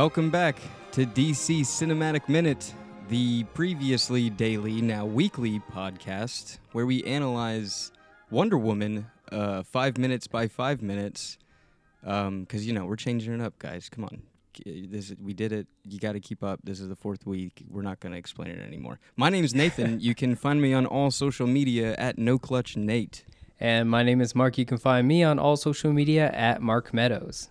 [0.00, 0.56] Welcome back
[0.92, 2.72] to DC Cinematic Minute,
[3.10, 7.92] the previously daily, now weekly podcast where we analyze
[8.30, 11.36] Wonder Woman uh, five minutes by five minutes.
[12.00, 13.90] Because, you know, we're changing it up, guys.
[13.90, 14.22] Come on.
[14.64, 15.66] This, we did it.
[15.84, 16.60] You got to keep up.
[16.64, 17.62] This is the fourth week.
[17.68, 19.00] We're not going to explain it anymore.
[19.16, 20.00] My name's Nathan.
[20.00, 23.26] you can find me on all social media at No Clutch Nate.
[23.60, 24.56] And my name is Mark.
[24.56, 27.50] You can find me on all social media at Mark Meadows.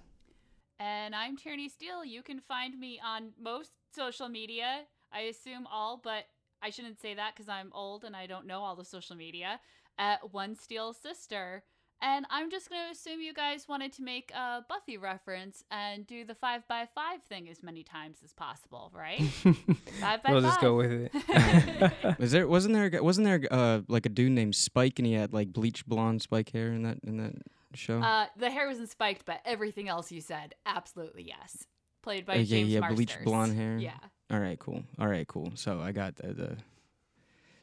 [1.09, 2.05] And I'm Tierney Steele.
[2.05, 4.81] You can find me on most social media.
[5.11, 6.25] I assume all, but
[6.61, 9.59] I shouldn't say that because I'm old and I don't know all the social media.
[9.97, 11.63] At One Steel Sister.
[11.99, 16.05] And I'm just going to assume you guys wanted to make a Buffy reference and
[16.05, 19.19] do the 5 by 5 thing as many times as possible, right?
[19.23, 22.19] 5 by we'll 5 just go with it.
[22.19, 25.33] Was there wasn't there wasn't there uh like a dude named Spike and he had
[25.33, 27.33] like bleach blonde spike hair in that in that
[27.75, 27.99] show?
[28.01, 31.65] uh, the hair wasn't spiked, but everything else you said, absolutely yes.
[32.01, 32.95] Played by Uh, yeah, James yeah, Marsters.
[32.95, 33.77] bleach blonde hair.
[33.77, 33.91] Yeah.
[34.31, 34.83] All right, cool.
[34.99, 35.51] All right, cool.
[35.55, 36.57] So I got the, the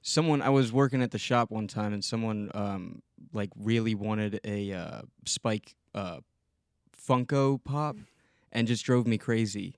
[0.02, 4.40] someone I was working at the shop one time and someone um like really wanted
[4.44, 6.18] a uh Spike uh
[7.08, 7.96] Funko Pop
[8.56, 9.74] and just drove me crazy.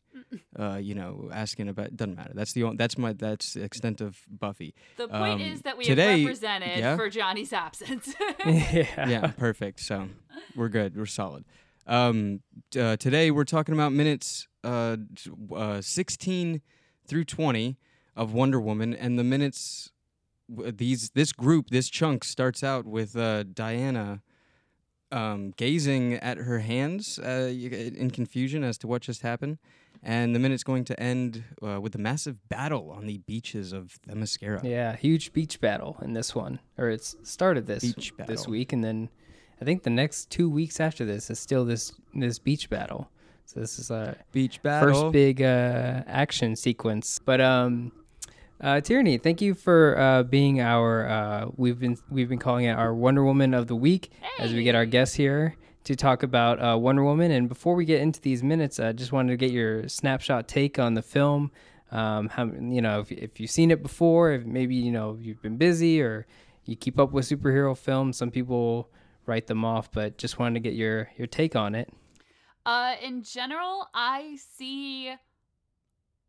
[0.58, 2.32] Uh, you know, asking about doesn't matter.
[2.34, 4.74] That's the only, that's my that's the extent of Buffy.
[4.96, 6.96] The point Um, is that we today- have represented yeah?
[6.96, 8.14] for Johnny's absence.
[8.46, 9.08] yeah.
[9.08, 9.80] yeah, perfect.
[9.80, 10.08] So
[10.54, 10.96] we're good.
[10.96, 11.44] We're solid.
[11.86, 12.42] Um,
[12.78, 14.98] uh, today we're talking about minutes uh,
[15.54, 16.60] uh, 16
[17.06, 17.78] through 20
[18.14, 19.90] of Wonder Woman, and the minutes
[20.48, 24.22] these this group this chunk starts out with uh, Diana
[25.10, 29.58] um, gazing at her hands uh, in confusion as to what just happened.
[30.02, 33.98] And the minute's going to end uh, with a massive battle on the beaches of
[34.06, 34.62] the Themyscira.
[34.62, 38.84] Yeah, huge beach battle in this one, or it's started this Beach this week, and
[38.84, 39.08] then
[39.60, 43.10] I think the next two weeks after this is still this this beach battle.
[43.44, 44.92] So this is a Beach battle.
[44.92, 47.18] first big uh, action sequence.
[47.24, 47.92] But um,
[48.60, 52.72] uh, Tierney, thank you for uh, being our uh, we've been we've been calling it
[52.72, 56.60] our Wonder Woman of the week as we get our guests here to talk about
[56.62, 57.30] uh, Wonder Woman.
[57.30, 60.78] And before we get into these minutes, I just wanted to get your snapshot take
[60.78, 61.50] on the film.
[61.90, 65.40] Um, how you know if, if you've seen it before, if maybe you know you've
[65.40, 66.26] been busy or
[66.64, 68.16] you keep up with superhero films.
[68.18, 68.90] Some people
[69.24, 71.90] write them off, but just wanted to get your your take on it.
[72.66, 75.14] uh, in general, I see.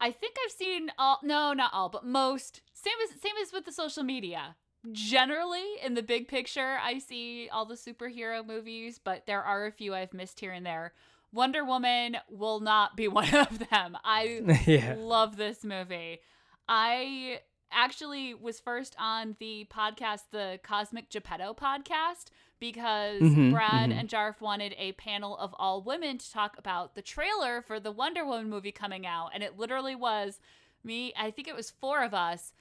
[0.01, 1.19] I think I've seen all.
[1.23, 2.61] No, not all, but most.
[2.73, 4.55] Same as same as with the social media.
[4.91, 9.71] Generally, in the big picture, I see all the superhero movies, but there are a
[9.71, 10.93] few I've missed here and there.
[11.33, 13.97] Wonder Woman will not be one of them.
[14.03, 14.95] I yeah.
[14.97, 16.19] love this movie.
[16.67, 22.25] I actually was first on the podcast, the Cosmic Geppetto podcast,
[22.59, 23.99] because Mhm, Brad mhm.
[23.99, 27.91] and Jarf wanted a panel of all women to talk about the trailer for the
[27.91, 29.31] Wonder Woman movie coming out.
[29.33, 30.39] And it literally was
[30.83, 32.53] me, I think it was four of us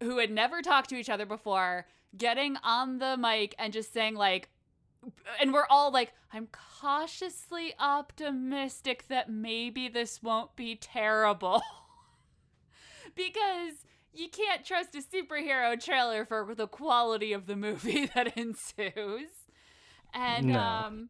[0.00, 1.86] who had never talked to each other before
[2.16, 4.48] getting on the mic and just saying, like,
[5.40, 6.48] and we're all like, I'm
[6.80, 11.62] cautiously optimistic that maybe this won't be terrible.
[13.14, 19.30] because you can't trust a superhero trailer for the quality of the movie that ensues.
[20.14, 20.58] And No.
[20.58, 21.08] um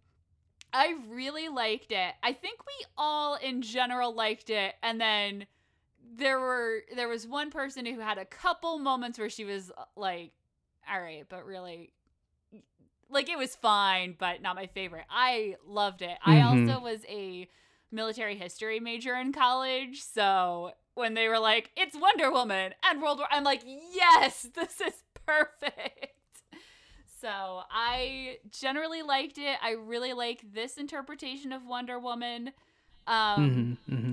[0.75, 2.15] I really liked it.
[2.23, 5.47] I think we all in general liked it and then
[6.17, 9.85] there were there was one person who had a couple moments where she was uh,
[9.97, 10.33] like
[10.91, 11.93] all right, but really
[13.11, 15.05] like it was fine, but not my favorite.
[15.11, 16.17] I loved it.
[16.25, 16.69] I Mhm.
[16.69, 17.49] also was a
[17.91, 23.19] military history major in college, so when they were like, "It's Wonder Woman and World
[23.19, 26.17] War," I'm like, "Yes, this is perfect."
[27.21, 29.57] So I generally liked it.
[29.63, 32.53] I really like this interpretation of Wonder Woman.
[33.07, 34.13] Um, hmm hmm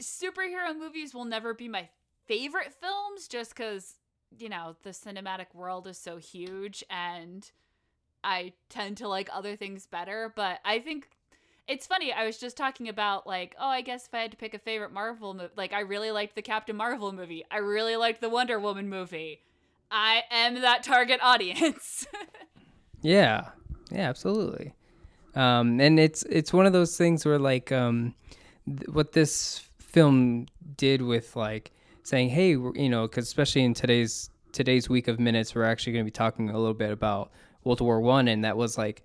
[0.00, 1.88] superhero movies will never be my
[2.26, 3.96] favorite films just because
[4.38, 7.50] you know the cinematic world is so huge and
[8.22, 11.08] i tend to like other things better but i think
[11.70, 14.36] it's funny i was just talking about like oh i guess if i had to
[14.36, 17.44] pick a favorite marvel movie like i really liked the captain marvel movie.
[17.50, 19.42] I really liked the wonder woman movie.
[19.90, 22.06] I am that target audience.
[23.02, 23.48] Yeah,
[23.90, 24.74] yeah, absolutely.
[25.34, 28.14] Um, and it's it's one of those things where like um,
[28.66, 30.44] th- what this film
[30.76, 31.70] did with like
[32.02, 36.04] saying, hey, you know, because especially in today's today's week of minutes, we're actually going
[36.04, 37.30] to be talking a little bit about
[37.64, 39.02] World War One, and that was like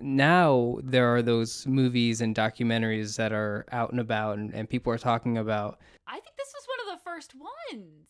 [0.00, 4.92] now there are those movies and documentaries that are out and about, and, and people
[4.92, 8.06] are talking about i think this was one of the first ones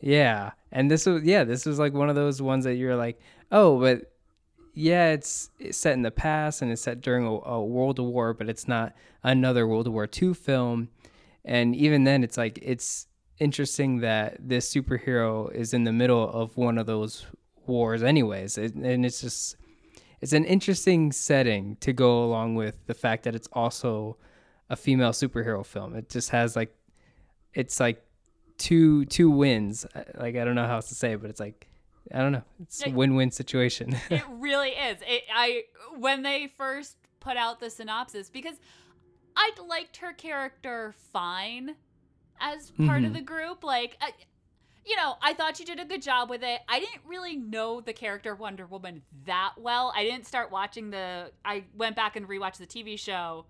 [0.00, 3.18] Yeah, and this was yeah, this was like one of those ones that you're like,
[3.50, 4.12] oh, but
[4.74, 8.34] yeah, it's, it's set in the past and it's set during a, a World War,
[8.34, 8.92] but it's not
[9.22, 10.88] another World War II film.
[11.44, 13.06] And even then, it's like it's
[13.38, 17.26] interesting that this superhero is in the middle of one of those
[17.66, 18.58] wars, anyways.
[18.58, 19.56] It, and it's just
[20.24, 24.16] it's an interesting setting to go along with the fact that it's also
[24.70, 25.94] a female superhero film.
[25.94, 26.74] It just has like
[27.52, 28.02] it's like
[28.56, 29.84] two two wins.
[30.14, 31.68] Like I don't know how else to say, it, but it's like
[32.10, 32.42] I don't know.
[32.62, 33.98] It's a win-win situation.
[34.10, 34.96] it really is.
[35.06, 35.64] It, I
[35.98, 38.56] when they first put out the synopsis because
[39.36, 41.74] I liked her character fine
[42.40, 43.04] as part mm-hmm.
[43.04, 43.62] of the group.
[43.62, 44.12] Like, I,
[44.86, 46.60] you know, I thought she did a good job with it.
[46.68, 49.92] I didn't really know the character Wonder Woman that well.
[49.96, 51.30] I didn't start watching the.
[51.44, 53.46] I went back and rewatched the TV show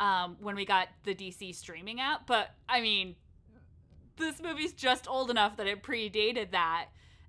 [0.00, 2.26] um, when we got the DC streaming app.
[2.26, 3.14] But I mean,
[4.16, 6.86] this movie's just old enough that it predated that.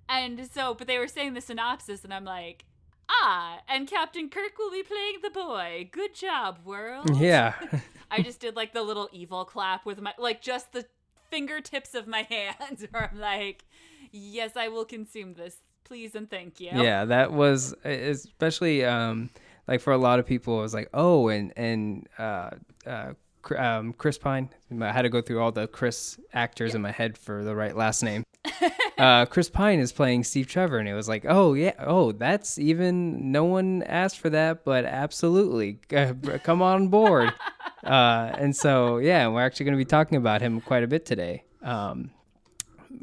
[0.08, 2.64] And so, but they were saying the synopsis, and I'm like,
[3.08, 5.88] ah, and Captain Kirk will be playing the boy.
[5.90, 7.16] Good job, world.
[7.16, 7.54] Yeah.
[8.10, 10.86] I just did like the little evil clap with my, like just the
[11.30, 13.64] fingertips of my hands, where I'm like,
[14.12, 15.56] yes, I will consume this.
[15.84, 16.70] Please and thank you.
[16.74, 19.30] Yeah, that was especially um
[19.68, 22.50] like for a lot of people, it was like, oh, and and uh,
[22.86, 23.12] uh,
[23.56, 24.48] um, Chris Pine.
[24.80, 27.76] I had to go through all the Chris actors in my head for the right
[27.76, 28.24] last name.
[28.98, 32.58] uh, Chris Pine is playing Steve Trevor, and it was like, oh yeah, oh that's
[32.58, 35.74] even no one asked for that, but absolutely,
[36.42, 37.32] come on board.
[37.84, 41.04] uh, and so yeah, we're actually going to be talking about him quite a bit
[41.04, 41.44] today.
[41.62, 42.10] Um,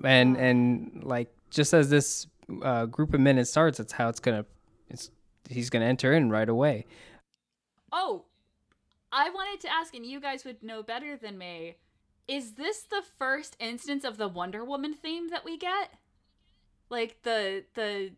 [0.04, 2.28] and and like just as this
[2.64, 4.46] uh, group of minutes starts, that's how it's gonna
[4.90, 5.12] it's
[5.50, 6.86] he's gonna enter in right away.
[7.92, 8.26] Oh,
[9.12, 11.76] I wanted to ask, and you guys would know better than me.
[12.28, 15.94] Is this the first instance of the Wonder Woman theme that we get?
[16.90, 18.12] Like the the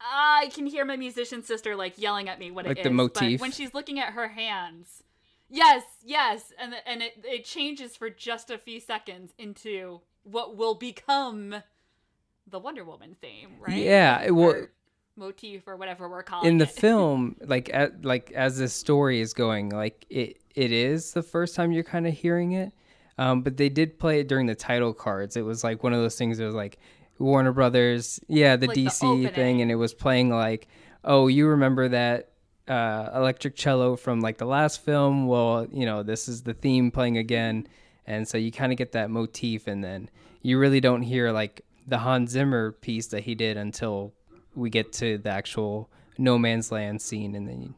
[0.00, 2.94] I can hear my musician sister like yelling at me what like it the is.
[2.94, 3.38] motif.
[3.38, 5.02] But when she's looking at her hands,
[5.48, 10.74] yes, yes, and and it it changes for just a few seconds into what will
[10.74, 11.56] become
[12.46, 13.76] the Wonder Woman theme, right?
[13.76, 14.50] Yeah, well.
[14.50, 14.70] Or,
[15.16, 16.48] motif or whatever we're calling it.
[16.48, 16.70] in the it.
[16.70, 21.54] film like at, like as this story is going like it it is the first
[21.54, 22.72] time you're kind of hearing it
[23.20, 25.36] um, but they did play it during the title cards.
[25.36, 26.78] It was like one of those things that was like
[27.18, 30.66] warner brothers yeah the like dc the thing and it was playing like
[31.04, 32.30] oh you remember that
[32.66, 35.26] uh, electric cello from like the last film?
[35.26, 37.66] Well you know this is the theme playing again.
[38.06, 40.08] And so you kind of get that motif and then
[40.42, 44.14] you really don't hear like the hans zimmer piece that he did until
[44.54, 47.74] we get to the actual no man's land scene and then you,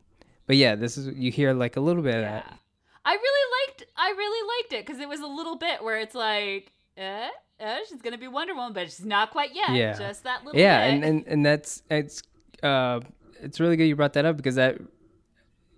[0.47, 2.19] but yeah this is you hear like a little bit yeah.
[2.19, 2.59] of that
[3.05, 6.15] i really liked i really liked it because it was a little bit where it's
[6.15, 7.29] like eh,
[7.61, 10.61] eh, she's gonna be wonder woman but she's not quite yet yeah just that little
[10.61, 10.95] yeah bit.
[10.95, 12.23] and, and and that's it's
[12.63, 13.01] uh
[13.41, 14.79] it's really good you brought that up because that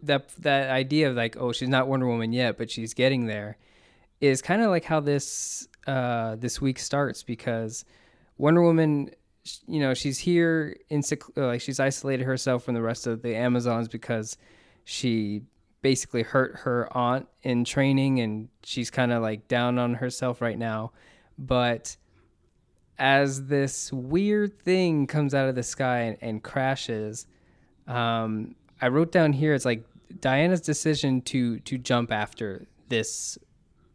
[0.03, 3.57] that that idea of like oh she's not wonder woman yet but she's getting there
[4.21, 7.85] is kind of like how this uh this week starts because
[8.39, 9.11] wonder woman
[9.67, 11.03] you know she's here in
[11.37, 14.37] like she's isolated herself from the rest of the Amazons because
[14.85, 15.43] she
[15.85, 20.57] basically hurt her aunt in training and she's kind of like down on herself right
[20.57, 20.91] now
[21.37, 21.95] but
[22.99, 27.27] as this weird thing comes out of the sky and, and crashes
[27.87, 29.85] um, i wrote down here it's like
[30.21, 33.37] diana's decision to to jump after this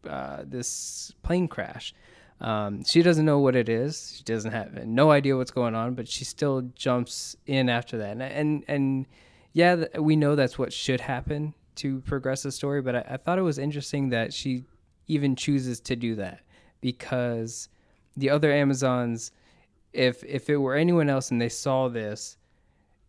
[0.08, 1.92] uh, this plane crash
[2.40, 4.14] um, she doesn't know what it is.
[4.16, 8.12] She doesn't have no idea what's going on, but she still jumps in after that.
[8.12, 9.06] And and, and
[9.52, 12.82] yeah, we know that's what should happen to progress the story.
[12.82, 14.64] But I, I thought it was interesting that she
[15.06, 16.40] even chooses to do that
[16.80, 17.68] because
[18.16, 19.32] the other Amazons,
[19.92, 22.36] if if it were anyone else and they saw this,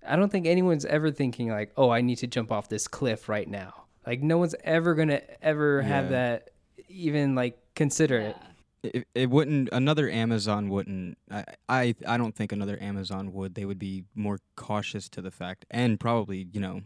[0.08, 3.30] I don't think anyone's ever thinking like, oh, I need to jump off this cliff
[3.30, 3.86] right now.
[4.06, 5.88] Like no one's ever gonna ever yeah.
[5.88, 6.50] have that
[6.90, 8.28] even like consider yeah.
[8.30, 8.36] it
[8.84, 13.66] it, it wouldn't another amazon wouldn't I, I i don't think another amazon would they
[13.66, 16.82] would be more cautious to the fact and probably you know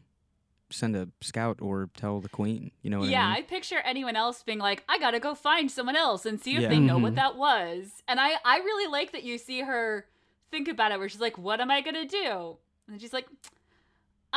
[0.70, 3.38] send a scout or tell the queen you know yeah I, mean?
[3.38, 6.62] I, picture anyone else being like i gotta go find someone else and see if
[6.62, 6.70] yeah.
[6.70, 7.04] they know mm-hmm.
[7.04, 10.06] what that was and i i really like that you see her
[10.52, 12.58] think about it where she's like what am i gonna do
[12.88, 13.28] and she's like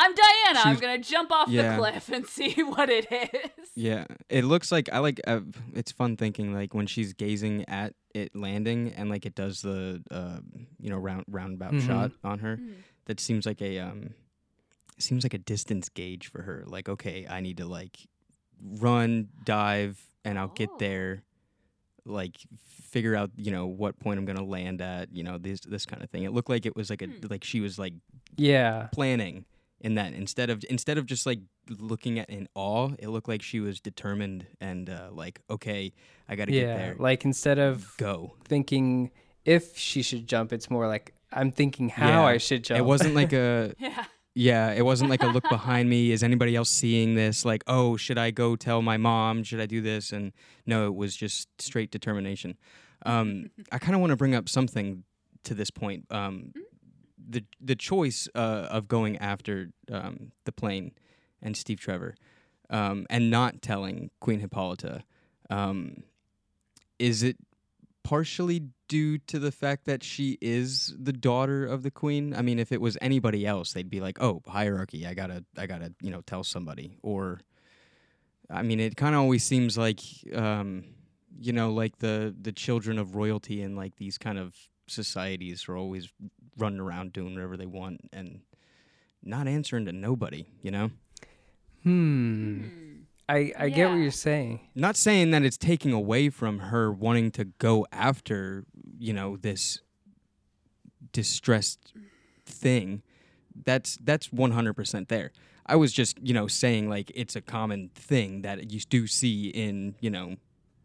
[0.00, 0.60] I'm Diana.
[0.64, 1.72] I'm gonna jump off yeah.
[1.72, 3.68] the cliff and see what it is.
[3.74, 5.20] Yeah, it looks like I like.
[5.26, 5.40] Uh,
[5.74, 10.02] it's fun thinking like when she's gazing at it landing and like it does the
[10.10, 10.38] uh,
[10.78, 11.86] you know round roundabout mm-hmm.
[11.86, 12.56] shot on her.
[12.56, 12.72] Mm-hmm.
[13.06, 14.14] That seems like a um,
[14.98, 16.64] seems like a distance gauge for her.
[16.66, 17.98] Like okay, I need to like
[18.62, 20.54] run, dive, and I'll oh.
[20.54, 21.22] get there.
[22.04, 22.36] Like
[22.66, 25.14] figure out you know what point I'm gonna land at.
[25.14, 26.24] You know this this kind of thing.
[26.24, 27.26] It looked like it was like a hmm.
[27.28, 27.94] like she was like
[28.36, 28.88] Yeah.
[28.92, 29.44] planning
[29.80, 31.38] in that instead of instead of just like
[31.78, 35.92] looking at in awe it looked like she was determined and uh, like okay
[36.28, 36.76] i gotta get Yeah.
[36.76, 39.12] there Like instead of go thinking
[39.44, 42.24] if she should jump, it's more like I'm thinking how Yeah.
[42.24, 42.78] I should jump.
[42.78, 44.04] it wasn't like a Yeah.
[44.38, 47.44] Yeah it wasn't like a look behind me is anybody else seeing this?
[47.44, 49.42] Like oh should i go tell my mom?
[49.42, 50.12] Should i do this?
[50.12, 50.32] And
[50.66, 52.56] no it was just straight determination.
[53.04, 55.04] Um, i kind of want to bring up something
[55.44, 56.52] to this point um,
[57.28, 60.92] the the choice uh, of going after um, the plane
[61.42, 62.14] and Steve Trevor,
[62.70, 65.02] um, and not telling Queen Hippolyta,
[65.50, 66.02] um,
[66.98, 67.36] is it
[68.08, 72.34] partially due to the fact that she is the daughter of the queen?
[72.34, 75.06] I mean, if it was anybody else, they'd be like, "Oh, hierarchy.
[75.06, 77.40] I gotta, I gotta, you know, tell somebody." Or,
[78.48, 80.00] I mean, it kind of always seems like,
[80.34, 80.84] um,
[81.38, 84.54] you know, like the the children of royalty and like these kind of
[84.86, 86.10] societies are always
[86.56, 88.40] running around doing whatever they want and
[89.22, 90.46] not answering to nobody.
[90.62, 90.90] You know.
[91.82, 92.87] hmm.
[93.28, 94.60] I I get what you're saying.
[94.74, 98.64] not saying that it's taking away from her wanting to go after
[98.98, 99.80] you know this
[101.12, 101.92] distressed
[102.46, 103.02] thing.
[103.64, 105.32] That's that's 100% there.
[105.66, 109.48] I was just you know saying like it's a common thing that you do see
[109.48, 110.36] in you know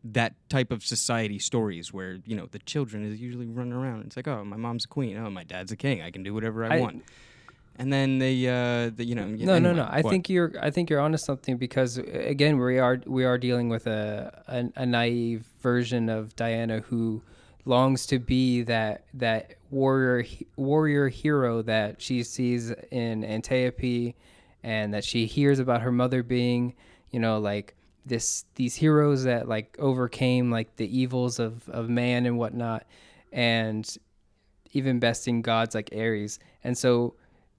[0.03, 4.05] that type of society stories where you know the children is usually running around.
[4.05, 5.17] It's like oh my mom's a queen.
[5.17, 6.01] Oh my dad's a king.
[6.01, 7.03] I can do whatever i, I- want
[7.77, 9.83] and then they uh the, you know No, no, anyway, no.
[9.83, 10.11] I what?
[10.11, 10.53] think you're.
[10.61, 14.43] I think you're onto something because uh, again, we are we are dealing with a
[14.47, 17.21] a, a naive version of Diana who
[17.65, 20.25] longs to be that that warrior
[20.55, 24.15] warrior hero that she sees in Antiope,
[24.63, 26.75] and that she hears about her mother being,
[27.11, 27.75] you know, like
[28.05, 32.85] this these heroes that like overcame like the evils of of man and whatnot,
[33.31, 33.97] and
[34.73, 36.39] even besting gods like Ares.
[36.63, 37.15] And so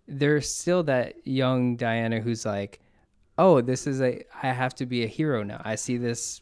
[0.06, 2.80] there's still that young Diana who's like,
[3.38, 5.60] "Oh, this is a I have to be a hero now.
[5.64, 6.40] I see this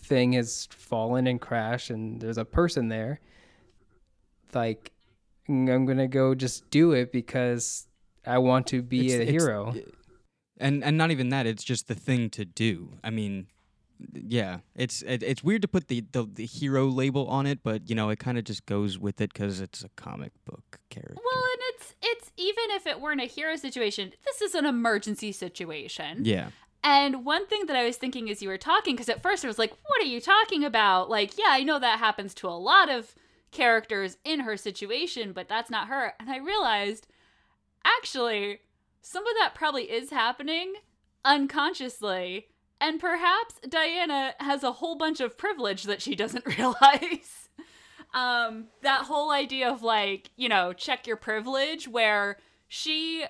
[0.00, 3.20] thing has fallen and crashed and there's a person there.
[4.52, 4.92] Like
[5.48, 7.86] I'm going to go just do it because
[8.26, 9.74] I want to be It's- a hero."
[10.58, 13.48] and and not even that it's just the thing to do i mean
[14.12, 17.88] yeah it's it, it's weird to put the, the the hero label on it but
[17.88, 21.14] you know it kind of just goes with it because it's a comic book character
[21.16, 25.32] Well, and it's it's even if it weren't a hero situation, this is an emergency
[25.32, 26.24] situation.
[26.24, 26.48] yeah
[26.82, 29.48] And one thing that I was thinking as you were talking, because at first I
[29.48, 31.08] was like, what are you talking about?
[31.08, 33.14] Like, yeah, I know that happens to a lot of
[33.52, 36.12] characters in her situation, but that's not her.
[36.20, 37.06] And I realized,
[37.84, 38.58] actually,
[39.00, 40.74] some of that probably is happening
[41.24, 42.48] unconsciously.
[42.86, 47.48] And perhaps Diana has a whole bunch of privilege that she doesn't realize.
[48.12, 52.36] um, that whole idea of like, you know, check your privilege, where
[52.68, 53.24] she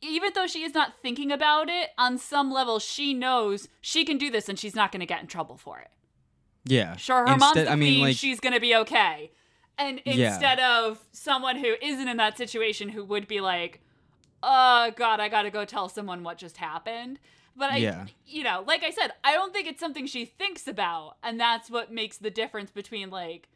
[0.00, 4.16] even though she is not thinking about it, on some level she knows she can
[4.16, 5.90] do this and she's not going to get in trouble for it.
[6.64, 9.32] yeah Sure, her mom's Instead- the i mean like she's going to be okay.
[9.78, 10.28] And Yeah.
[10.32, 13.80] instead of someone who isn't in that situation who would be like,
[14.42, 17.18] "Oh god, I got to go tell someone what just happened."
[17.54, 18.06] But I Yeah.
[18.26, 21.70] you know, like I said, I don't think it's something she thinks about, and that's
[21.70, 23.48] what makes the difference between like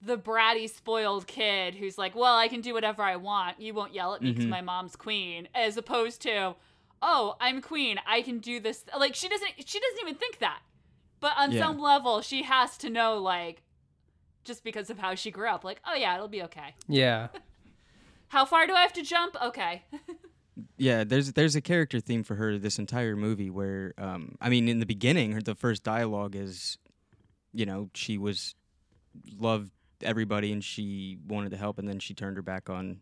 [0.00, 3.60] the bratty spoiled kid who's like, "Well, I can do whatever I want.
[3.60, 4.50] You won't yell at me because Mhm.
[4.50, 6.56] my mom's queen," as opposed to,
[7.02, 8.00] "Oh, I'm queen.
[8.06, 10.60] I can do this." Like she doesn't she doesn't even think that.
[11.20, 11.60] But on Yeah.
[11.60, 13.62] some level, she has to know like
[14.44, 17.28] just because of how she grew up, like, "Oh yeah, it'll be okay." Yeah.
[18.28, 19.36] How far do I have to jump?
[19.40, 19.84] Okay.
[20.76, 24.68] yeah there's there's a character theme for her this entire movie where um i mean
[24.68, 26.78] in the beginning her the first dialogue is
[27.52, 28.54] you know she was
[29.38, 29.70] loved
[30.02, 33.00] everybody and she wanted to help and then she turned her back on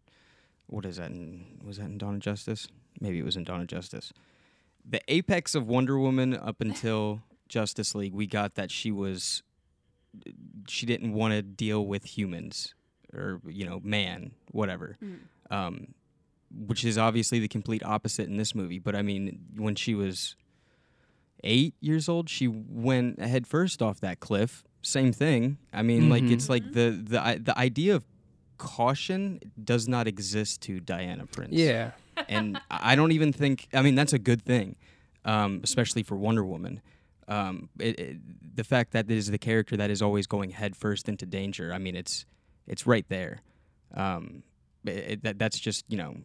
[0.67, 2.67] what is that in was that in dawn of justice?
[3.00, 4.12] Maybe it was in dawn of justice.
[4.88, 9.43] The apex of wonder woman up until justice league we got that she was
[10.69, 12.75] she didn't want to deal with humans
[13.12, 14.97] or you know man whatever.
[15.50, 15.95] Um
[16.55, 18.79] which is obviously the complete opposite in this movie.
[18.79, 20.37] But I mean, when she was
[21.45, 24.65] eight years old, she went head first off that cliff.
[24.83, 25.59] Same thing.
[25.73, 26.33] I mean, like Mhm.
[26.33, 28.05] it's like the the the idea of
[28.59, 31.53] caution does not exist to Diana Prince.
[31.53, 31.93] Yeah.
[32.29, 33.69] and I I don't even think.
[33.73, 34.77] I mean, that's a good thing,
[35.25, 36.81] um, especially for Wonder Woman.
[37.29, 40.77] Um, it, it, the fact that it is the character that is always going head
[40.77, 41.73] first into danger.
[41.73, 42.27] I mean, it's
[42.67, 43.41] it's right there.
[43.95, 44.43] Um,
[44.85, 46.17] it, that that's just you know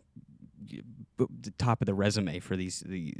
[1.18, 3.14] the top of the resume for these the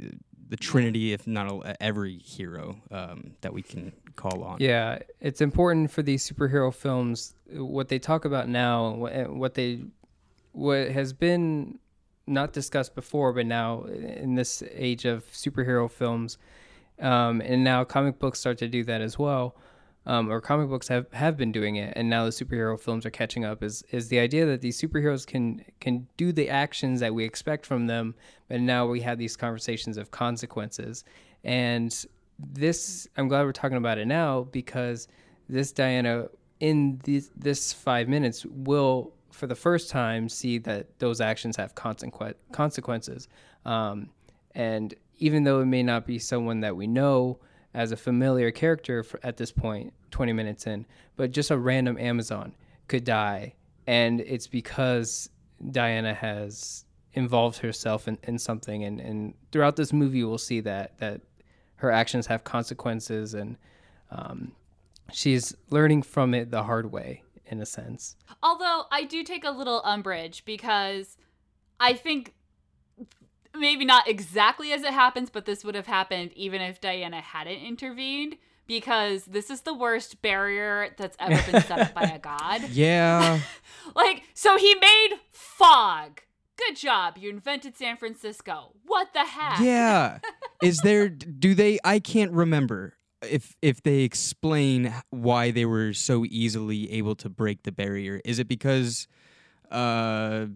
[0.48, 4.56] the trinity, if not a, every hero um, that we can call on.
[4.60, 7.34] Yeah, it's important for these superhero films.
[7.52, 9.82] What they talk about now, wh- what they
[10.52, 11.78] what has been
[12.26, 16.38] not discussed before, but now in this age of superhero films,
[17.00, 19.56] um, and now comic books start to do that as well,
[20.08, 23.10] um, or comic books have, have been doing it, and now the superhero films are
[23.10, 23.62] catching up.
[23.62, 27.66] Is is the idea that these superheroes can can do the actions that we expect
[27.66, 28.14] from them,
[28.48, 31.04] but now we have these conversations of consequences,
[31.44, 32.06] and
[32.38, 35.08] this I'm glad we're talking about it now because
[35.46, 41.20] this Diana in these this five minutes will for the first time see that those
[41.20, 43.28] actions have consequent consequences.
[43.66, 44.08] Um,
[44.54, 47.38] and even though it may not be someone that we know
[47.74, 50.86] as a familiar character for, at this point, 20 minutes in,
[51.16, 52.54] but just a random Amazon
[52.86, 53.54] could die.
[53.86, 55.30] And it's because
[55.70, 56.84] Diana has
[57.14, 58.84] involved herself in, in something.
[58.84, 61.20] And, and throughout this movie, we'll see that, that
[61.76, 63.56] her actions have consequences and
[64.10, 64.52] um,
[65.12, 68.16] she's learning from it the hard way in a sense.
[68.42, 71.16] Although I do take a little umbrage because
[71.80, 72.34] I think
[73.56, 77.58] maybe not exactly as it happens, but this would have happened even if Diana hadn't
[77.58, 78.36] intervened
[78.68, 82.68] because this is the worst barrier that's ever been set up by a god.
[82.70, 83.40] Yeah.
[83.96, 86.20] like, so he made fog.
[86.56, 87.16] Good job.
[87.18, 88.74] You invented San Francisco.
[88.84, 89.60] What the heck?
[89.60, 90.18] Yeah.
[90.62, 96.24] Is there do they I can't remember if if they explain why they were so
[96.24, 98.20] easily able to break the barrier.
[98.24, 99.06] Is it because
[99.70, 100.46] uh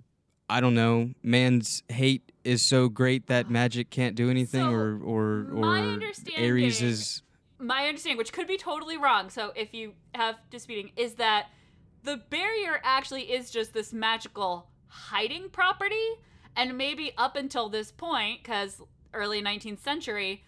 [0.50, 4.98] I don't know, man's hate is so great that magic can't do anything So, or
[4.98, 6.00] or or
[6.36, 7.22] Ares is
[7.62, 11.46] my understanding, which could be totally wrong, so if you have disputing, is that
[12.02, 16.16] the barrier actually is just this magical hiding property,
[16.56, 18.82] and maybe up until this point, because
[19.14, 20.44] early 19th century,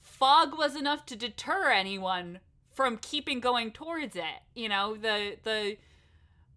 [0.00, 2.40] fog was enough to deter anyone
[2.72, 4.42] from keeping going towards it.
[4.54, 5.76] You know, the the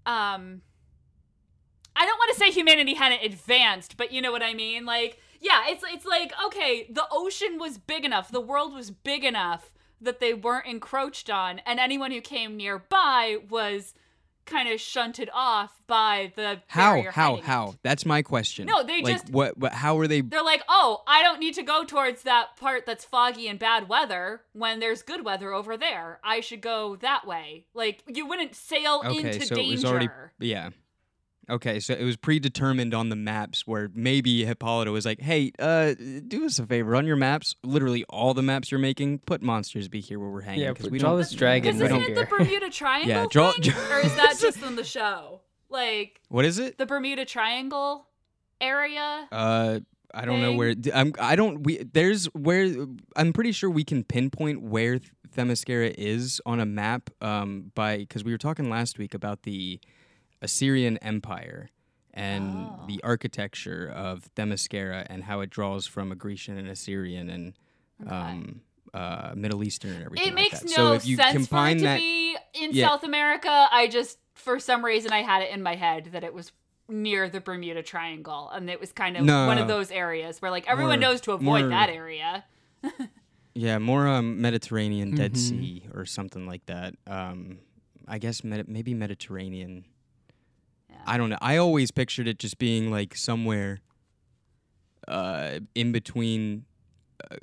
[0.06, 0.62] um
[1.95, 4.86] I don't want to say humanity hadn't advanced, but you know what I mean?
[4.86, 9.23] Like, yeah, it's it's like, okay, the ocean was big enough, the world was big
[9.23, 9.71] enough
[10.02, 13.94] that they weren't encroached on, and anyone who came nearby was
[14.46, 17.44] kind of shunted off by the how barrier how it.
[17.44, 17.76] how?
[17.84, 18.66] That's my question.
[18.66, 21.54] No, they like, just- what what how are they They're like, oh, I don't need
[21.56, 25.78] to go towards that part that's foggy and bad weather when there's good weather over
[25.78, 26.20] there.
[26.24, 27.66] I should go that way.
[27.76, 29.72] Like, you wouldn't sail Okay, into so danger.
[29.72, 30.08] it was already
[30.40, 30.70] yeah.
[31.50, 35.94] Okay, so it was predetermined on the maps where maybe Hippolyta was like, "Hey, uh,
[36.28, 37.56] do us a favor on your maps.
[37.64, 40.90] Literally all the maps you're making, put monsters be here where we're hanging Yeah, because
[40.90, 42.24] we draw don't." this dragon Because we right isn't don't.
[42.26, 42.38] it the.
[42.38, 43.10] Bermuda Triangle?
[43.10, 43.74] Yeah, draw- thing?
[43.92, 45.42] or is that just on the show?
[45.70, 46.78] Like What is it?
[46.78, 48.08] the Bermuda Triangle
[48.62, 49.28] area?
[49.32, 49.80] Uh,
[50.14, 50.74] I don't know where.
[50.74, 51.14] d- I'm.
[51.20, 51.64] I don't.
[51.64, 52.74] We there's where
[53.16, 55.00] I'm pretty sure we can pinpoint where
[55.36, 57.10] Themyscira is on a map.
[57.22, 59.80] Um, by because we were talking last week about the
[60.41, 61.69] Assyrian Empire
[62.13, 62.84] and Oh.
[62.88, 67.54] the architecture of Themyscira and how it draws from a Grecian and Assyrian and
[68.02, 68.10] Okay.
[68.15, 68.62] um,
[68.93, 70.28] uh, Middle Eastern and everything.
[70.28, 70.69] it makes like that.
[70.69, 72.88] no so if you sense for combine it to that, be in Yeah.
[72.88, 73.67] South America.
[73.71, 76.52] I just, for some reason, I had it in my head that it was
[76.88, 79.45] near the Bermuda Triangle, and it was kind of No.
[79.45, 82.45] one of those areas where like everyone More- knows to avoid more- that area.
[83.54, 85.38] yeah, more um, Mediterranean, Dead Mhm.
[85.38, 86.95] Sea, or something like that.
[87.06, 87.60] Um,
[88.08, 89.86] I guess Medi- maybe Mediterranean.
[91.10, 91.15] Yeah.
[91.15, 91.38] I don't know.
[91.41, 93.80] I always pictured it just being like somewhere
[95.08, 96.65] uh, in between.
[97.30, 97.38] Uh,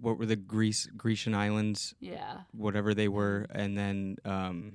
[0.00, 2.38] what were the Greece Grecian islands, yeah.
[2.52, 4.74] whatever they were, and then um,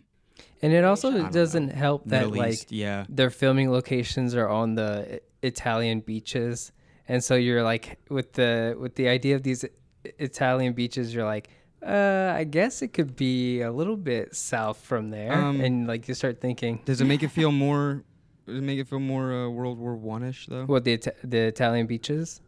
[0.62, 1.74] And it also doesn't know.
[1.76, 2.72] help that Middle like East.
[2.72, 6.74] Yeah, their filming locations are on the Italian beaches,
[7.08, 9.63] and so you're like with the with the idea of these
[10.04, 11.50] Italian beaches, you're like,
[11.86, 16.08] uh, I guess it could be a little bit south from there, Um, and like
[16.08, 18.04] you start thinking, does it make it feel more?
[18.46, 20.65] Does it make it feel more uh, World War One ish though?
[20.65, 22.41] what the Ita- the Italian beaches?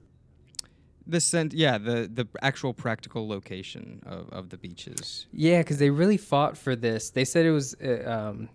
[1.08, 5.28] The scent, yeah, the the actual practical location of, of the beaches.
[5.32, 7.12] Yeah, because they really fought for this.
[7.12, 7.76] They said it was.
[7.76, 8.50] Uh, um,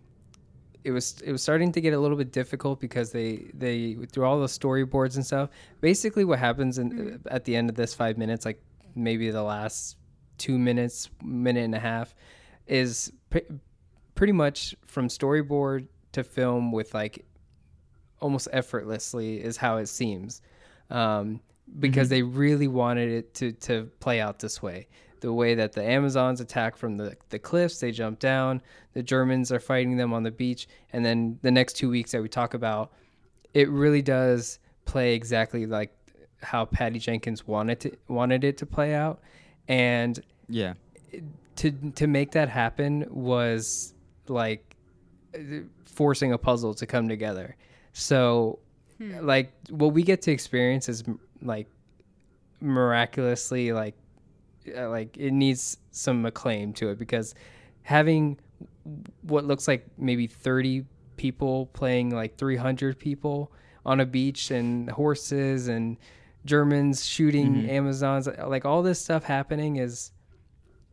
[0.82, 4.24] it was it was starting to get a little bit difficult because they they through
[4.24, 5.50] all the storyboards and stuff.
[5.80, 8.60] Basically, what happens in, at the end of this five minutes, like
[8.96, 9.96] maybe the last
[10.40, 12.14] two minutes, minute and a half,
[12.66, 13.46] is pre-
[14.16, 17.24] pretty much from storyboard to film with like
[18.20, 20.42] almost effortlessly is how it seems.
[20.90, 21.40] Um,
[21.78, 24.88] because they really wanted it to, to play out this way.
[25.20, 28.60] The way that the Amazons attack from the, the cliffs, they jump down,
[28.94, 32.22] the Germans are fighting them on the beach, and then the next two weeks that
[32.22, 32.92] we talk about,
[33.54, 35.94] it really does play exactly like
[36.42, 39.20] how Patty Jenkins wanted to wanted it to play out.
[39.70, 40.74] And Yeah,
[41.56, 43.94] to to make that happen was
[44.26, 44.76] like
[45.84, 47.56] forcing a puzzle to come together.
[47.92, 48.58] So,
[49.20, 51.04] like, what we get to experience is
[51.40, 51.68] like
[52.60, 53.94] miraculously like
[54.76, 57.34] uh, like it needs some acclaim to it because
[57.82, 58.38] having
[59.22, 60.84] what looks like maybe 30
[61.16, 63.52] people playing like 300 people
[63.86, 65.96] on a beach and horses and
[66.44, 70.12] Germans shooting Amazons like all this stuff happening is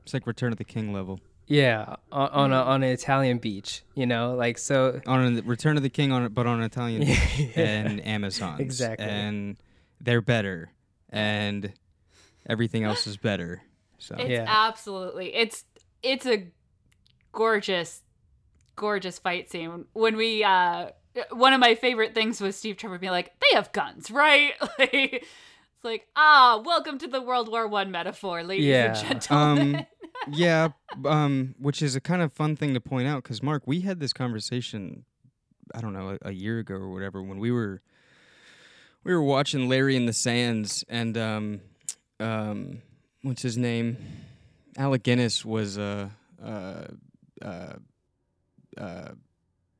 [0.03, 1.19] It's like Return of the King level.
[1.47, 5.77] yeah on, on a on an Italian beach you know like so On a, Return
[5.77, 7.03] of the King, on it, but on an Italian
[7.55, 8.59] and Amazon.
[8.59, 9.05] Exactly.
[9.05, 9.55] And
[10.01, 10.71] they're better,
[11.09, 11.73] and
[12.47, 13.63] everything else is better.
[13.97, 14.45] So It's Yeah.
[14.47, 15.33] absolutely.
[15.33, 15.63] It's
[16.03, 16.47] it's a
[17.31, 18.03] gorgeous
[18.75, 19.85] gorgeous fight scene.
[19.93, 20.89] When we uh
[21.31, 24.93] one of my favorite things was Steve Trevor being like, "They have guns, right?" like,
[24.93, 28.85] it's like, "Ah, welcome to the World War 1 metaphor, ladies Yeah.
[29.09, 29.85] and gentlemen." Um,
[30.31, 30.69] yeah,
[31.05, 33.99] um, which is a kind of fun thing to point out because Mark, we had
[33.99, 35.05] this conversation,
[35.75, 37.81] I don't know, a, a year ago or whatever, when we were
[39.03, 41.61] we were watching Larry in the Sands, and um,
[42.19, 42.81] um,
[43.21, 43.97] what's his name?
[44.77, 46.09] Alec Guinness was uh,
[46.43, 46.85] uh,
[47.41, 47.73] uh,
[48.77, 49.07] uh,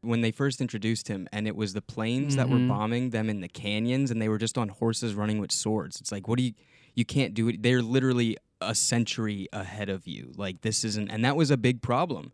[0.08, 2.68] when they first introduced him, and it was the planes that were Mhm.
[2.70, 6.00] bombing them in the canyons, and they were just on horses running with swords.
[6.02, 6.54] It's like, what do you?
[6.96, 7.62] You can't do it.
[7.62, 10.32] They're literally a century ahead of you.
[10.36, 12.32] Like this isn't, and that was a big problem.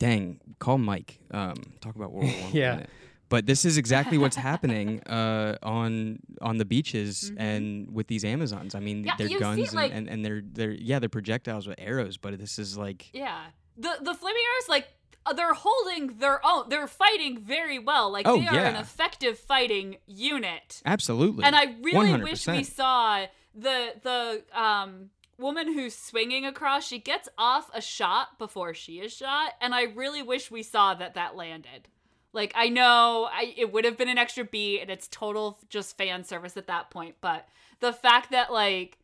[0.00, 1.20] Dang, call Mike.
[1.30, 2.52] Um, talk about World War One.
[2.52, 2.86] Yeah.
[3.28, 7.36] But this is exactly what's happening uh, on on the beaches Mhm.
[7.40, 8.74] and with these Amazons.
[8.74, 11.66] I mean, Yeah, they're you see, guns and, and, and they're they're yeah they're projectiles
[11.66, 12.16] with arrows.
[12.16, 13.46] But this is like yeah.
[13.76, 14.86] The the flaming arrows like
[15.32, 16.68] they're holding their own.
[16.68, 18.10] They're fighting very well.
[18.10, 20.82] Like Oh, they are an effective fighting unit.
[20.84, 21.44] absolutely.
[21.44, 22.56] And I really wish 100%.
[22.58, 26.86] we saw the the um woman who's swinging across.
[26.86, 30.94] She gets off a shot before she is shot, and I really wish we saw
[30.94, 31.88] that that landed.
[32.32, 35.96] Like I know I it would have been an extra beat, and it's total just
[35.96, 37.14] fan service at that point.
[37.20, 37.48] But
[37.80, 38.98] the fact that like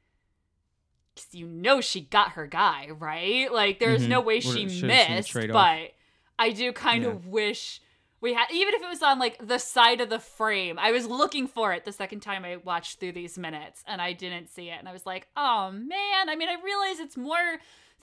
[1.32, 4.08] you know she got her guy right like there's Mhm.
[4.08, 5.92] no way she should've seen the missed but
[6.46, 7.10] i do kind Yeah.
[7.10, 7.80] of wish
[8.20, 11.06] we had even if it was on like the side of the frame i was
[11.06, 14.68] looking for it the second time i watched through these minutes and i didn't see
[14.70, 17.46] it and i was like oh man i mean i realize it's more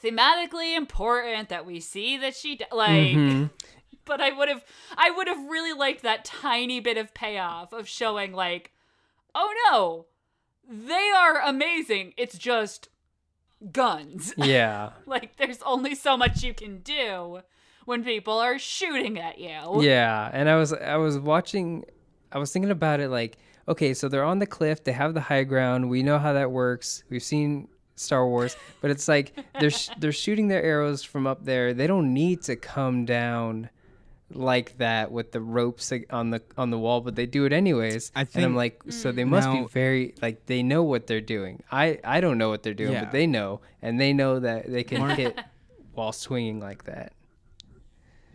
[0.04, 3.50] thematically important that we see that she d- like Mhm.
[4.06, 4.64] but i would have
[4.98, 8.72] i would have really liked that tiny bit of payoff of showing like
[9.36, 10.06] oh no
[10.70, 12.90] they are amazing it's just
[13.72, 17.40] guns yeah like there's only so much you can do
[17.88, 21.86] when people are shooting at you Yeah, and I was I was watching
[22.32, 25.22] I was thinking about it like okay, so they're on the cliff, they have the
[25.22, 25.90] high ground.
[25.90, 27.04] We know how that works.
[27.10, 31.44] We've seen Star Wars, but it's like they're sh- they're shooting their arrows from up
[31.44, 31.74] there.
[31.74, 33.70] They don't need to come down
[34.34, 38.12] like that with the ropes on the on the wall, but they do it anyways.
[38.16, 41.22] I and think- I'm like, so they must be very like they know what they're
[41.22, 41.64] doing.
[41.72, 43.06] I I don't know what they're doing, Yeah.
[43.06, 45.40] but they know, and they know that they can hit
[45.94, 47.14] while swinging like that.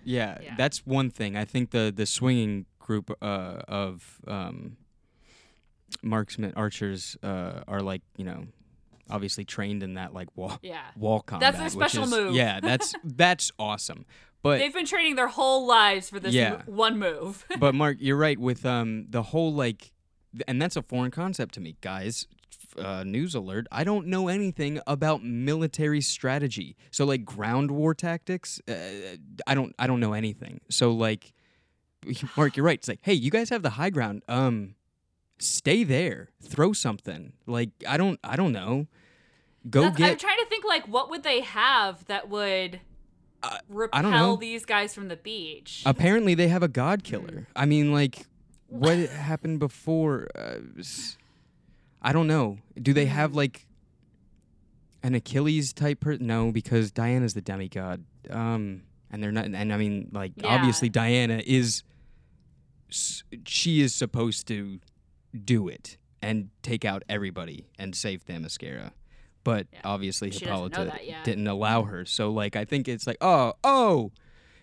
[0.05, 0.55] Yeah, Yeah.
[0.57, 1.37] that's one thing.
[1.37, 4.77] I think the the swinging group uh, of um,
[6.03, 8.47] marksman archers uh, are like you know
[9.11, 11.55] obviously trained in that like wall yeah wall combat.
[11.55, 12.35] their which special is- move.
[12.35, 14.05] Yeah, that's that's awesome.
[14.43, 16.51] But they've been training their whole lives for this Yeah.
[16.51, 19.93] mo- one move but Mark, you're right with um the whole like,
[20.49, 22.27] and that's a foreign concept to me, guys.
[22.79, 23.67] Uh, news alert!
[23.71, 26.77] I don't know anything about military strategy.
[26.91, 28.73] So like ground war tactics, uh,
[29.47, 30.61] I don't I don't know anything.
[30.71, 31.33] So like,
[32.37, 32.79] Mark, you're right.
[32.79, 34.23] It's like, hey, you guys have the high ground.
[34.29, 34.75] Um,
[35.39, 36.31] stay there.
[36.43, 37.33] Throw something.
[37.47, 38.87] Like I don't I don't know.
[39.69, 42.81] Go That's- I'm trying to think like what would they have that would
[43.43, 44.37] Uh, repel I don't know.
[44.37, 47.47] these guys from the beach Apparently, they have a god killer.
[47.55, 48.27] I mean, like,
[48.69, 50.27] what happened before?
[50.35, 51.17] Uh, s-
[52.03, 52.59] I don't know.
[52.81, 53.67] Do they have like
[55.03, 56.27] an Achilles type person?
[56.27, 58.05] No, because Diana's the demigod.
[58.29, 59.45] Um, and they're not.
[59.47, 60.49] And I mean, like, Yeah.
[60.49, 61.83] obviously, Diana is.
[63.47, 64.79] She is supposed to
[65.45, 68.93] do it and take out everybody and save Themyscira.
[69.45, 69.81] But Yeah.
[69.85, 70.93] obviously, She Hippolyta
[71.25, 72.05] didn't allow her.
[72.05, 74.13] So, like, I think it's like, oh, oh,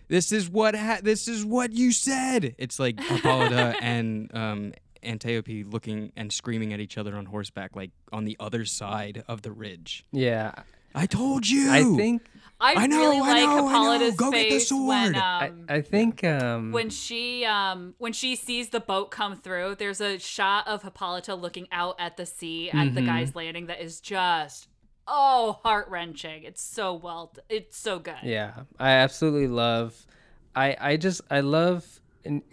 [0.08, 2.54] this is what ha- this is what you said.
[2.56, 7.90] It's like Hippolyta and um, Antiope looking and screaming at each other on horseback, like
[8.12, 10.04] on the other side of the ridge.
[10.12, 10.52] Yeah,
[10.94, 11.70] I told you.
[11.70, 12.22] I think
[12.60, 13.68] I, I know, really I like know, I know.
[13.68, 15.16] Hippolyta's Go get the face when sword.
[15.16, 19.76] um, I, I think um when she um when she sees the boat come through
[19.76, 23.06] there's a shot of hippolyta looking out at the sea at the Mhm.
[23.06, 24.68] guy's landing that is just
[25.08, 30.06] oh heart-wrenching it's so well it's so good Yeah, I absolutely love.
[30.54, 31.86] I I just I love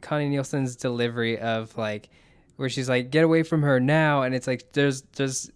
[0.02, 2.10] Connie Nielsen's delivery of like
[2.58, 5.50] where she's like get away from her now and it's like there's there's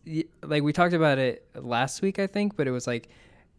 [0.43, 3.09] like we talked about it last week I think but it was like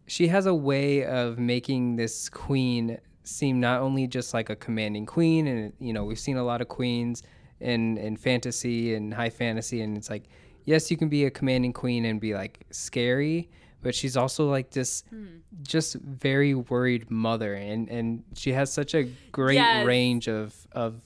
[0.06, 5.06] she has a way of making this queen seem not only just like a commanding
[5.06, 7.22] queen and you know we've seen a lot of queens
[7.60, 10.24] in in fantasy and high fantasy and it's like
[10.64, 13.48] yes you can be a commanding queen and be like scary
[13.82, 15.26] but she's also like this Hmm.
[15.62, 19.86] just very worried mother and and she has such a great Yes.
[19.86, 21.00] range of of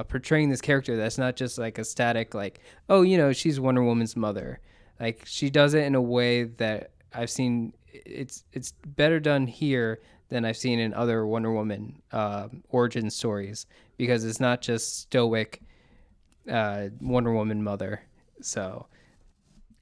[0.00, 3.60] uh, portraying this character that's not just like a static like oh you know she's
[3.60, 4.58] wonder woman's mother
[4.98, 10.00] like she does it in a way that i've seen it's it's better done here
[10.30, 13.66] than i've seen in other wonder woman uh, origin stories
[13.98, 15.60] because it's not just stoic
[16.50, 18.00] uh, wonder woman mother
[18.40, 18.86] so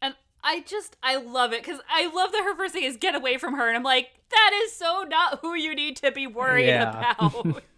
[0.03, 3.15] And I just I love it because I love that her first thing is get
[3.15, 6.27] away from her, and I'm like, that is so not who you need to be
[6.27, 7.15] worried Yeah.
[7.15, 7.63] about.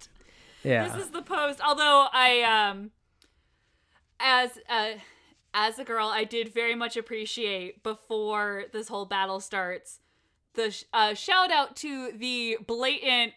[0.63, 1.61] yeah This is the post.
[1.65, 2.91] Although I um
[4.19, 4.93] as uh
[5.53, 9.99] as a girl, I did very much appreciate before this whole battle starts
[10.55, 13.33] the sh- uh, shout out to the blatant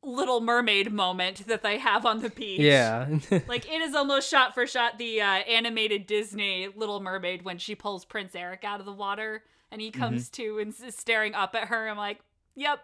[0.00, 2.60] Little Mermaid moment that they have on the beach.
[2.60, 3.08] yeah
[3.48, 7.74] Like it is almost shot for shot the uh, animated Disney Little Mermaid when she
[7.74, 11.54] pulls Prince Eric out of the water and he comes to and is staring up
[11.56, 11.88] at her.
[11.88, 12.20] I'm like,
[12.54, 12.80] yep,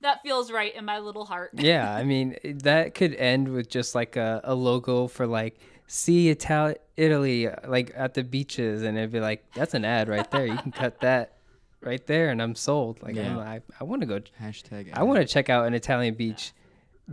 [0.00, 1.50] that feels right in my little heart.
[1.54, 6.30] yeah, I mean that could end with just like a, a logo for like see
[6.30, 10.30] Ital- Italy uh, like at the beaches, and it'd be like that's an ad right
[10.30, 10.46] there.
[10.46, 11.34] You can cut that
[11.80, 13.02] right there, and I'm sold.
[13.02, 13.32] Like Yeah.
[13.36, 14.20] I'm, I, I want to go.
[14.42, 14.90] Hashtag.
[14.92, 16.52] I want to check out an Italian beach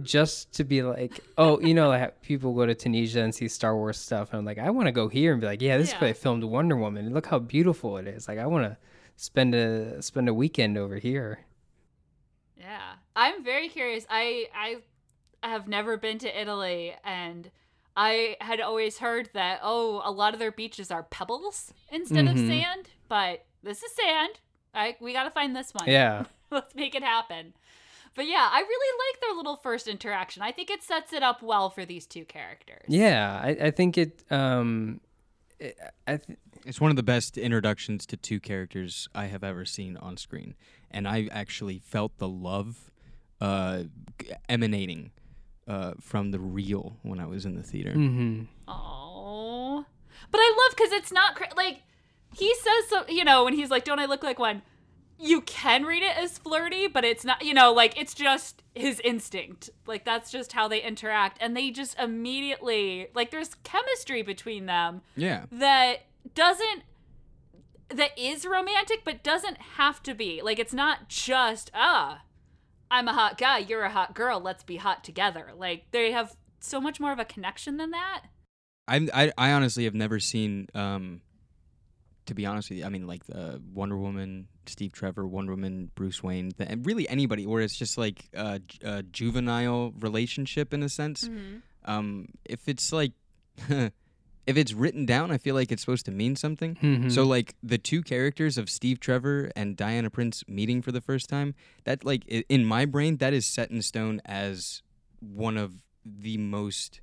[0.01, 3.75] just to be like, oh, you know, like people go to Tunisia and see Star
[3.77, 5.87] Wars stuff, and I'm like, I want to go here and be like, yeah, this
[5.87, 5.99] is Yeah.
[6.01, 7.13] where they filmed Wonder Woman.
[7.13, 8.27] Look how beautiful it is.
[8.27, 8.77] Like I want to
[9.15, 11.39] spend a spend a weekend over here.
[12.65, 14.05] Yeah, I'm very curious.
[14.09, 17.51] I I have never been to Italy, and
[17.95, 22.35] I had always heard that oh, a lot of their beaches are pebbles instead of
[22.35, 22.47] Mhm.
[22.47, 22.89] sand.
[23.07, 24.39] But this is sand.
[24.73, 25.87] I we gotta find this one.
[25.87, 26.25] Yeah.
[26.51, 27.53] let's make it happen.
[28.15, 30.41] But yeah, I really like their little first interaction.
[30.41, 32.85] I think it sets it up well for these two characters.
[32.87, 34.23] Yeah, I, I think it.
[34.31, 35.01] Um,
[35.59, 39.65] it, I th- It's one of the best introductions to two characters I have ever
[39.65, 40.55] seen on screen,
[40.95, 42.89] and I actually felt the love
[43.39, 43.83] uh,
[44.49, 45.11] emanating
[45.67, 47.91] uh, from the reel when I was in the theater.
[47.91, 48.47] mhm.
[48.67, 49.85] Oh,
[50.31, 51.81] but I love because it's not cra- like
[52.33, 53.05] he says so.
[53.07, 54.61] You know, when he's like, "Don't I look like one?"
[55.17, 57.43] You can read it as flirty, but it's not.
[57.43, 59.69] You know, like it's just his instinct.
[59.85, 65.01] Like that's just how they interact, and they just immediately like there's chemistry between them
[65.15, 66.83] Yeah, that doesn't
[67.89, 72.23] that is romantic but doesn't have to be like it's not just ah
[72.89, 76.35] i'm a hot guy you're a hot girl let's be hot together like they have
[76.59, 78.23] so much more of a connection than that
[78.87, 80.67] I, I I honestly have never seen.
[80.73, 81.21] Um,
[82.27, 85.91] to be honest with you, I mean, like the Wonder Woman, Steve Trevor, Wonder Woman,
[85.93, 90.81] Bruce Wayne, the, and really anybody where it's just like a, a juvenile relationship in
[90.81, 91.27] a sense.
[91.85, 93.11] Um, if it's like,
[94.47, 96.75] if it's written down, I feel like it's supposed to mean something.
[96.75, 97.11] Mhm.
[97.11, 101.29] So like the two characters of Steve Trevor and Diana Prince meeting for the first
[101.29, 104.81] time, that like in my brain that is set in stone as
[105.19, 107.01] one of the most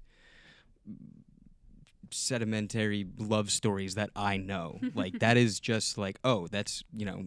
[2.11, 4.78] sedimentary love stories that I know.
[4.94, 7.26] like that is just like oh, that's, you know,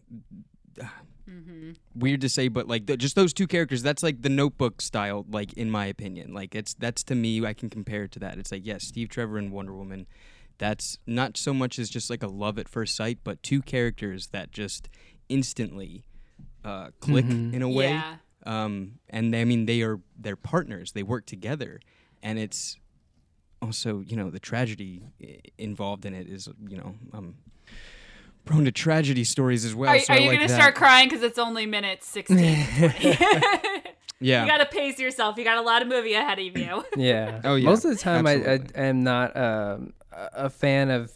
[1.30, 1.72] mm-hmm.
[1.96, 5.26] weird to say but like th- just those two characters that's like the notebook style
[5.30, 6.34] like in my opinion.
[6.34, 8.38] Like it's that's to me i can compare it to that.
[8.38, 10.08] It's like yes steve trevor and wonder woman.
[10.58, 14.28] That's not so much as just like a love at first sight but two characters
[14.28, 14.90] that just
[15.30, 16.06] instantly
[16.64, 17.54] uh, click Mhm.
[17.54, 17.90] in a way.
[17.90, 18.16] Yeah.
[18.46, 20.92] Um, and i mean they are they're partners.
[20.94, 21.80] They work together.
[22.24, 22.78] And it's
[23.62, 27.36] also you know the tragedy i- involved in it is you know i'm
[28.46, 31.24] prone to tragedy stories as well are, so are you like gonna start crying because
[31.24, 32.38] it's only minutes 16
[34.22, 37.42] yeah you gotta pace yourself you got a lot of movie ahead of you Yeah.
[37.44, 37.66] Oh, yeah.
[37.66, 41.12] Most of the time, I, I am not um, a a fan of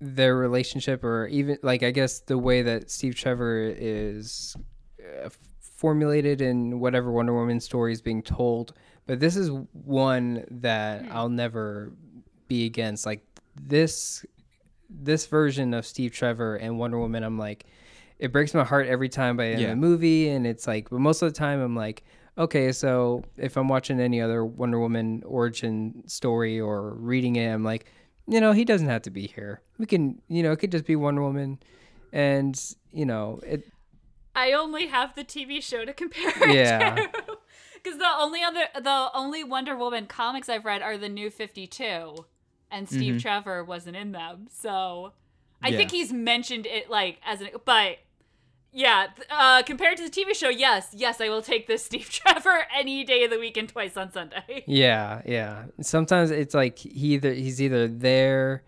[0.00, 4.56] their relationship, or even like I guess the way that Steve Trevor is
[5.00, 5.28] uh,
[5.60, 8.74] formulated in whatever Wonder Woman story is being told.
[9.06, 11.92] But this is one that I'll never
[12.48, 13.04] be against.
[13.04, 13.22] Like
[13.60, 14.24] this,
[14.90, 17.66] this version of Steve Trevor and Wonder Woman, I'm like,
[18.18, 19.74] it breaks my heart every time by the end Yeah.
[19.74, 22.04] movie, and it's like, but most of the time, I'm like,
[22.38, 27.64] okay, so if I'm watching any other Wonder Woman origin story or reading it, I'm
[27.64, 27.86] like,
[28.26, 29.60] you know, he doesn't have to be here.
[29.78, 31.58] We can, you know, it could just be Wonder Woman,
[32.12, 32.58] and
[32.92, 33.64] you know, it.
[34.36, 36.94] I only have the TV show to compare it Yeah.
[36.94, 37.08] to.
[37.82, 41.66] Because the only other, the only Wonder Woman comics I've read are the New Fifty
[41.66, 42.24] Two,
[42.74, 43.22] and Steve Mhm.
[43.22, 44.48] Trevor wasn't in them.
[44.50, 45.12] So
[45.62, 45.78] I Yeah.
[45.78, 47.98] think he's mentioned it like as an, but
[48.76, 52.64] yeah, uh, compared to the TV show, yes, yes, I will take this Steve Trevor
[52.76, 54.64] any day of the week and twice on Sunday.
[54.66, 55.66] Yeah, yeah.
[55.80, 58.64] Sometimes it's like he either he's either there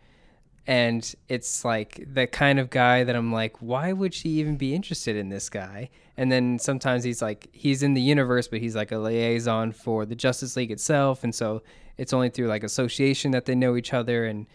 [0.68, 4.74] and it's like the kind of guy that I'm like, why would she even be
[4.74, 5.90] interested in this guy?
[6.16, 10.04] And then sometimes he's like he's in the universe, but he's like a liaison for
[10.06, 11.62] the Justice League itself, and so
[11.98, 14.46] it's only through like association that they know each other and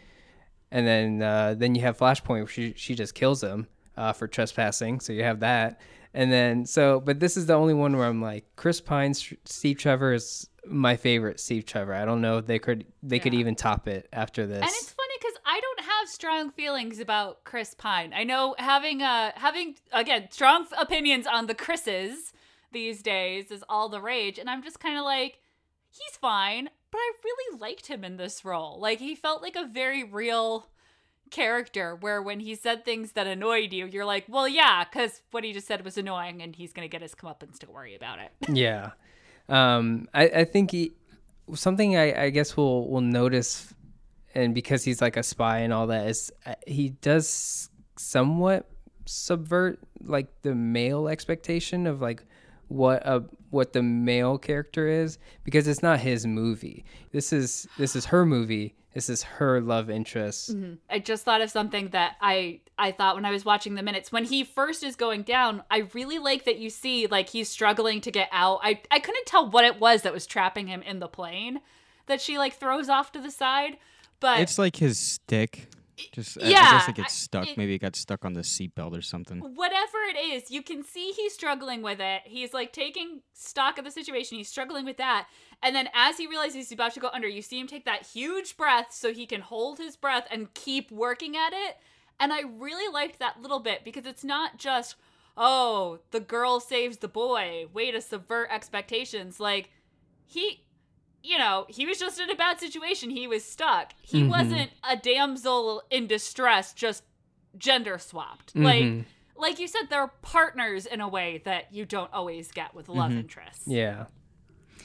[0.72, 4.28] and then uh, then you have Flashpoint where she she just kills him uh, for
[4.28, 5.00] trespassing.
[5.00, 5.82] So you have that,
[6.14, 9.78] and then so but this is the only one where I'm like Chris Pine, Steve
[9.78, 11.94] Trevor is my favorite Steve Trevor.
[11.94, 14.62] I don't know if they could they could even top it after this.
[14.62, 18.14] And it's funny because I don't have strong feelings about Chris Pine.
[18.16, 22.32] I know having uh having again strong opinions on the Chris's
[22.72, 25.40] these days is all the rage, and I'm just kind of like,
[25.90, 28.80] he's fine, but I really liked him in this role.
[28.80, 30.68] Like he felt like a very real
[31.32, 35.44] character where when he said things that annoyed you, you're like, well, yeah, because what
[35.44, 37.60] he just said was annoying, and he's gonna get his comeuppance.
[37.60, 38.32] Don't worry about it.
[38.50, 38.92] yeah,
[39.50, 40.92] um, I I think he
[41.56, 43.74] something I I guess we'll we'll notice,
[44.36, 48.70] and because he's like a spy and all that is uh, he does somewhat
[49.06, 52.24] subvert like the male expectation of like
[52.72, 56.86] what a what the male character is because it's not his movie.
[57.12, 58.76] This is this is her movie.
[58.94, 60.56] This is her love interest.
[60.56, 60.76] Mm-hmm.
[60.90, 64.12] I just thought of something that I I thought when I was watching the minutes
[64.12, 65.64] when he first is going down.
[65.70, 68.60] I really like that you see like he's struggling to get out.
[68.64, 71.60] I I couldn't tell what it was that was trapping him in the plane
[72.08, 73.78] that she like throws off to the side,
[74.20, 75.68] but It's like his stick.
[76.14, 77.48] Just I- I, yeah, guess it gets stuck.
[77.48, 79.40] it- Maybe it got stuck on the seatbelt or something.
[79.40, 82.22] whatever it is, you can see he's struggling with it.
[82.26, 84.38] He's like taking stock of the situation.
[84.38, 85.28] He's struggling with that.
[85.64, 88.06] And then as he realizes he's about to go under, you see him take that
[88.08, 91.78] huge breath so he can hold his breath and keep working at it.
[92.20, 94.96] And I really liked that little bit because it's not just,
[95.38, 99.40] oh, the girl saves the boy, way to subvert expectations.
[99.40, 99.70] Like,
[100.26, 100.64] he,
[101.24, 103.10] you know, he was just in a bad situation.
[103.10, 103.94] He was stuck.
[104.02, 104.30] He Mhm.
[104.30, 107.04] wasn't a damsel in distress, just
[107.58, 108.56] gender swapped.
[108.56, 109.06] Like, Mhm.
[109.36, 113.12] like you said, they're partners in a way that you don't always get with love
[113.12, 113.20] Mhm.
[113.20, 113.68] interests.
[113.68, 114.06] Yeah.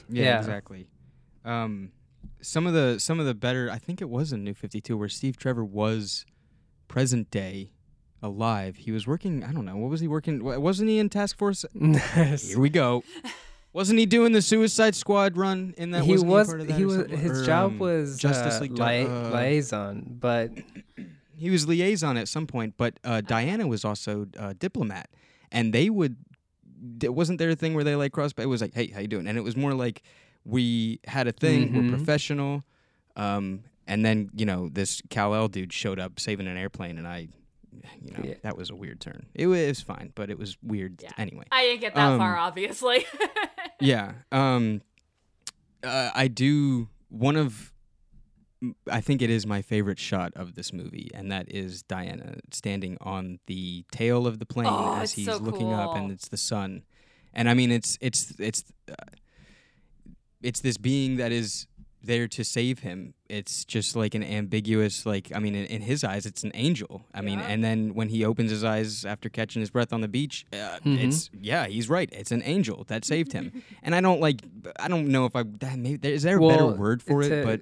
[0.09, 0.37] Yeah, Yeah.
[0.39, 0.87] exactly.
[1.43, 1.91] Um,
[2.41, 3.69] some of the some of the better.
[3.71, 6.25] I think it was in New Fifty Two where Steve Trevor was
[6.87, 7.71] present day
[8.21, 8.77] alive.
[8.77, 9.43] He was working.
[9.43, 9.77] I don't know.
[9.77, 10.43] What was he working?
[10.43, 11.65] Wasn't he in Task Force?
[11.73, 13.03] Here we go.
[13.73, 16.03] Wasn't he doing the Suicide Squad run in that?
[16.03, 18.61] he Wasn't was part of that he was his Or, job um, was Justice uh,
[18.61, 18.77] League.
[18.77, 20.51] lia- uh, liaison, but
[21.37, 25.09] he was liaison at some point, but uh, Diana was also uh, diplomat,
[25.51, 26.15] and they would.
[27.03, 28.31] It wasn't there a thing where they like cross.
[28.37, 29.27] It was like, hey, how you doing?
[29.27, 30.03] And it was more like
[30.45, 31.69] we had a thing.
[31.73, 31.91] Mhm.
[31.91, 32.63] We're professional.
[33.15, 37.07] Um, and then you know this Kal El dude showed up saving an airplane, and
[37.07, 37.27] I,
[38.01, 38.35] you know, Yeah.
[38.43, 39.25] that was a weird turn.
[39.33, 41.11] It was, it was fine, but it was weird Yeah.
[41.17, 41.45] anyway.
[41.51, 43.05] I didn't get that far, Um, obviously.
[43.79, 44.13] yeah.
[44.31, 44.81] Um,
[45.83, 47.71] uh, I do one of.
[48.91, 52.97] I think it is my favorite shot of this movie, and that is Diana standing
[53.01, 56.37] on the tail of the plane Oh, as he's so looking up, and it's the
[56.37, 56.81] sun.
[57.33, 58.95] And I mean, it's it's it's uh,
[60.41, 61.67] it's this being that is
[62.07, 63.13] there to save him.
[63.29, 67.05] It's just like an ambiguous, like I mean, in, in his eyes, it's an angel.
[67.13, 70.07] I mean, and then when he opens his eyes after catching his breath on the
[70.07, 71.03] beach, uh, Mhm.
[71.03, 72.09] it's yeah, he's right.
[72.11, 73.61] It's an angel that saved him.
[73.83, 74.41] and I don't like,
[74.79, 77.31] I don't know if I that maybe there- is there a better word for it,
[77.31, 77.61] a- but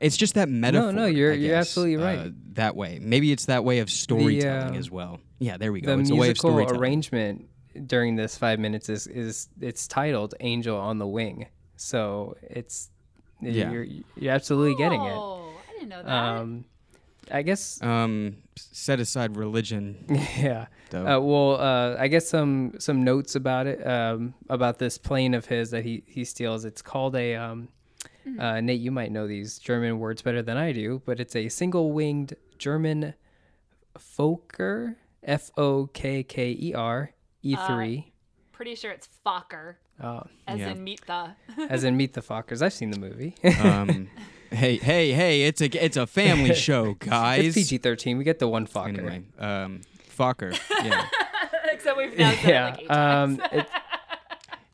[0.00, 0.92] it's just that metaphor.
[0.92, 2.18] no, no, you're- I you're absolutely right.
[2.18, 5.20] uh, that way, maybe it's that way of storytelling uh, as well.
[5.38, 5.94] Yeah, there we go.
[5.94, 6.80] the it's a way of musical storytelling.
[6.80, 7.48] arrangement
[7.86, 12.90] during this five minutes is is it's titled "Angel on the Wing," so it's
[13.52, 13.70] Yeah.
[13.70, 13.86] you're
[14.16, 15.12] you're absolutely getting it.
[15.12, 16.10] Oh, I didn't know that.
[16.12, 16.64] Um,
[17.30, 20.04] I guess Um, set aside religion,
[20.38, 20.66] yeah.
[20.92, 25.46] Uh, well, uh, I guess some some notes about it um, about this plane of
[25.46, 26.64] his that he he steals.
[26.64, 27.68] It's called a um,
[28.38, 28.80] uh, Nate.
[28.80, 32.34] You might know these German words better than I do, but it's a single winged
[32.58, 33.14] German
[33.98, 34.96] Fokker.
[35.22, 38.12] F O K K E R E three.
[38.52, 40.70] Pretty sure it's Fokker, Uh, as Yeah.
[40.70, 41.34] in meet the.
[41.70, 42.62] as in Meet the Fockers.
[42.62, 43.34] I've seen the movie.
[43.62, 44.08] um,
[44.50, 45.42] hey, hey, hey!
[45.42, 47.56] It's a it's a family show, guys.
[47.56, 48.18] it's PG thirteen.
[48.18, 48.98] We get the one Fokker.
[48.98, 49.82] Anyway, um,
[50.16, 50.58] Fokker.
[50.84, 51.06] Yeah.
[51.72, 52.66] Except we've now said yeah.
[52.68, 53.40] it like eight times.
[53.40, 53.66] um, it,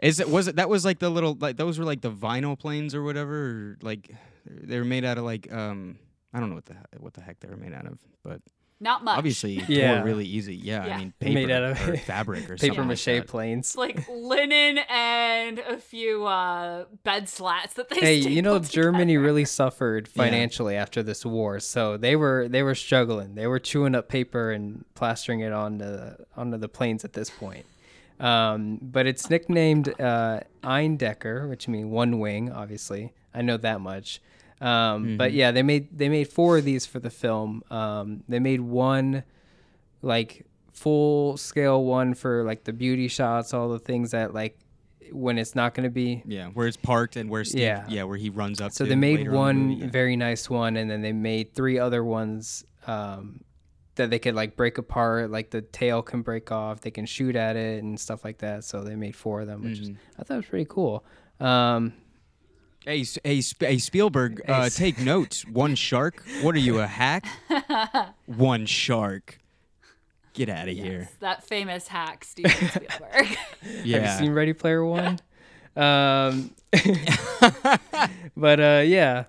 [0.01, 2.59] Is it was it that was like the little like those were like the vinyl
[2.59, 4.11] planes or whatever or like
[4.47, 5.99] they were made out of like um
[6.33, 8.41] I don't know what the what the heck they were made out of but
[8.83, 9.19] Not much.
[9.19, 9.97] Obviously, Yeah.
[9.97, 10.57] tore really easy.
[10.57, 10.95] Yeah, Yeah.
[10.95, 13.67] I mean, paper Made out of or fabric or paper something mache like planes.
[13.69, 18.01] It's like linen and a few uh, bed slats that they.
[18.01, 20.25] Hey, you know stapled Germany really suffered Yeah.
[20.25, 23.35] financially after this war, so they were they were struggling.
[23.35, 27.29] They were chewing up paper and plastering it onto the, onto the planes at this
[27.29, 27.67] point.
[28.19, 32.51] Um, but it's nicknamed uh, Eindecker, which means one wing.
[32.51, 34.21] Obviously, I know that much.
[34.61, 37.63] Um, But yeah, they made they made four of these for the film.
[37.71, 39.25] Um, they made one
[40.03, 44.59] like full scale one for like the beauty shots, all the things that like
[45.13, 47.85] when it's not going to be Yeah, where it's parked and where Steve, Yeah.
[47.89, 48.71] yeah, where he runs up.
[48.73, 49.87] so to they made the one yeah.
[49.89, 53.41] very nice one, and then they made three other ones um,
[53.97, 55.31] that they could like break apart.
[55.31, 58.63] Like the tail can break off, they can shoot at it and stuff like that.
[58.65, 59.95] So they made four of them, which Mm-hmm.
[60.19, 61.05] I thought was pretty cool.
[61.41, 61.93] Um,
[62.85, 65.47] Hey, S- hey, hey Spielberg, Hey, uh, take notes.
[65.47, 66.25] One shark.
[66.43, 67.27] What are you, a hack?
[68.27, 69.39] one shark.
[70.33, 71.09] Get out of here.
[71.21, 73.37] That famous hack, Steven Spielberg.
[73.85, 73.99] yeah.
[73.99, 75.19] Have you seen Ready Player One?
[75.77, 76.53] um,
[78.37, 79.25] but uh, yeah,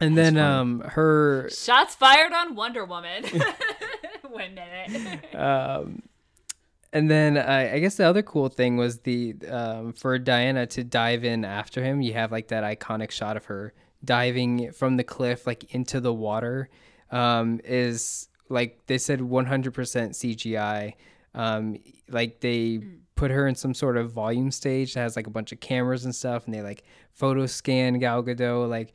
[0.00, 3.24] and then um, her Shots fired on Wonder Woman.
[4.30, 5.34] One minute.
[5.34, 6.02] um,
[6.92, 10.82] and then I, I guess the other cool thing was the um, for Diana to
[10.82, 12.00] dive in after him.
[12.00, 13.72] You have like that iconic shot of her
[14.04, 16.68] diving from the cliff like into the water.
[17.10, 20.94] Um, is like they said 100% CGI.
[21.34, 21.76] Um,
[22.08, 22.80] like they
[23.14, 26.04] put her in some sort of volume stage that has like a bunch of cameras
[26.04, 26.82] and stuff, and they like
[27.12, 28.92] photo scan Gal Gadot like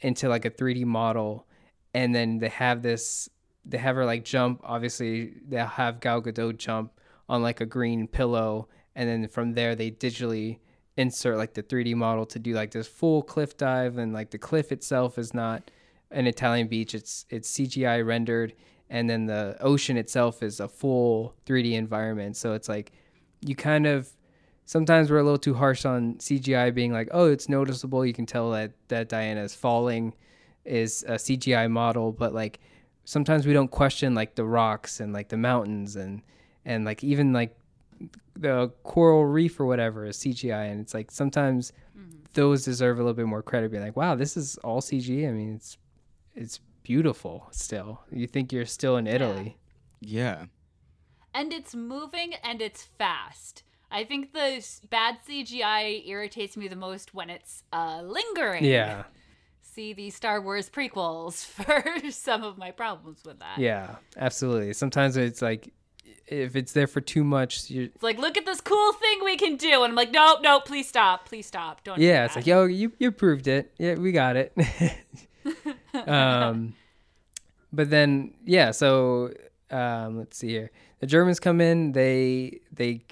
[0.00, 1.46] into like a 3D model,
[1.92, 3.28] and then they have this.
[3.66, 4.62] They have her like jump.
[4.64, 6.93] Obviously, they'll have Gal Gadot jump
[7.28, 10.58] on like a green pillow, and then from there they digitally
[10.96, 14.38] insert like the 3D model to do like this full cliff dive, and like the
[14.38, 15.70] cliff itself is not
[16.10, 18.54] an Italian beach; it's it's CGI rendered,
[18.90, 22.36] and then the ocean itself is a full 3D environment.
[22.36, 22.92] So it's like
[23.40, 24.10] you kind of
[24.64, 28.04] sometimes we're a little too harsh on CGI being like, oh, it's noticeable.
[28.04, 30.14] You can tell that that Diana is falling
[30.64, 32.60] is a CGI model, but like
[33.04, 36.22] sometimes we don't question like the rocks and like the mountains and
[36.64, 37.56] and like even like
[38.36, 41.72] the coral reef or whatever is CGI, and it's like sometimes
[42.34, 43.70] those deserve a little bit more credit.
[43.70, 45.28] Being like, wow, this is all CG.
[45.28, 45.78] I mean, it's
[46.34, 48.00] it's beautiful still.
[48.10, 49.56] You think you're still in Italy.
[50.00, 50.46] Yeah.
[51.32, 53.62] and it's moving and it's fast.
[53.90, 58.64] I think the bad CGI irritates me the most when it's uh, lingering.
[58.64, 59.04] Yeah.
[59.62, 63.58] See the Star Wars prequels for some of my problems with that.
[63.58, 64.72] Yeah, absolutely.
[64.72, 65.72] Sometimes it's like
[66.26, 69.36] if it's there for too much, you It's like, look at this cool thing we
[69.36, 69.82] can do.
[69.82, 71.26] And I'm like, nope, nope, please stop.
[71.28, 71.84] Please stop.
[71.84, 73.72] Don't do yeah, it's like, yo, you you proved it.
[73.78, 74.56] Yeah, we got it.
[76.06, 76.74] um,
[77.72, 79.32] but then yeah, so
[79.70, 80.70] um, let's see here.
[81.00, 81.92] The Germans come in.
[81.92, 83.04] They they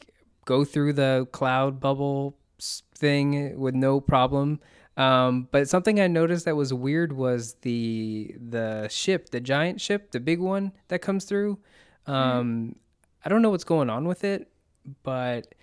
[0.45, 2.37] go through the cloud bubble
[2.95, 4.61] thing with no problem.
[4.97, 10.11] Um, but something I noticed that was weird was the the ship, the giant ship,
[10.11, 11.59] the big one that comes through.
[12.07, 12.77] Um,
[13.25, 14.49] I don't know what's going on with it,
[15.03, 15.55] but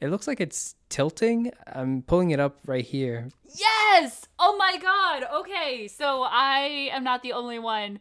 [0.00, 1.50] it looks like it's tilting.
[1.66, 3.28] I'm pulling it up right here.
[3.54, 4.26] Yes!
[4.38, 5.24] Oh my god.
[5.40, 8.00] Okay, so I am not the only one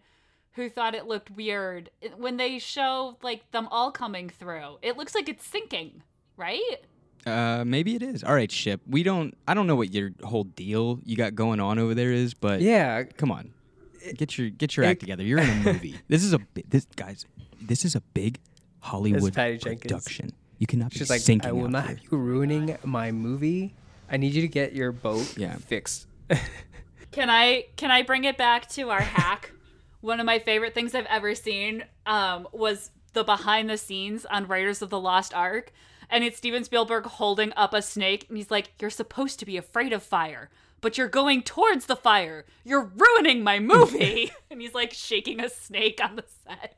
[0.54, 1.90] who thought it looked weird.
[2.18, 6.04] When they show like them all coming through, it looks like it's sinking,
[6.38, 6.78] right?
[7.26, 8.24] Uh, maybe it is.
[8.24, 8.82] All right, ship.
[8.88, 9.38] We don't.
[9.48, 12.62] I don't know what your whole deal you got going on over there is, but
[12.62, 13.54] Yeah, come on,
[14.18, 15.24] get your get your it- act together.
[15.24, 16.00] You're in a movie.
[16.08, 17.26] this is a this guys.
[17.62, 18.40] This is a big
[18.82, 19.82] Hollywood Patty Jenkins.
[19.92, 20.32] production.
[20.60, 23.12] You cannot she's be like, sinking I will out not here." have you ruining my
[23.12, 23.74] movie.
[24.10, 25.56] I need you to get your boat Yeah.
[25.56, 26.06] fixed.
[27.12, 29.52] Can I can I bring it back to our hack?
[30.02, 34.48] One of my favorite things I've ever seen um, was the behind the scenes on
[34.48, 35.72] Raiders of the Lost Ark,
[36.10, 39.58] and it's Steven Spielberg holding up a snake, and he's like, "You're supposed to be
[39.58, 42.46] afraid of fire." But you're going towards the fire.
[42.64, 44.32] You're ruining my movie.
[44.50, 46.76] and he's like shaking a snake on the set.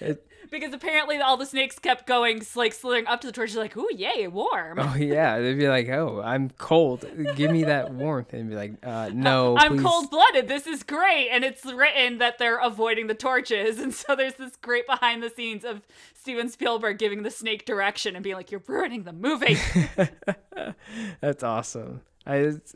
[0.00, 3.54] It- because apparently all the snakes kept going, like slithering up to the torch.
[3.54, 4.78] Like, ooh, yay, warm.
[4.78, 7.04] oh yeah, they'd be like, "Oh, I'm cold.
[7.36, 10.48] Give me that warmth." And be like, uh, "No, I'm please." cold blooded.
[10.48, 11.28] This is great.
[11.30, 13.78] And it's written that they're avoiding the torches.
[13.86, 15.82] And so there's this great behind the scenes of
[16.14, 19.58] Steven Spielberg giving the snake direction and being like, You're ruining the movie.
[21.20, 22.00] That's awesome.
[22.26, 22.74] I, it's,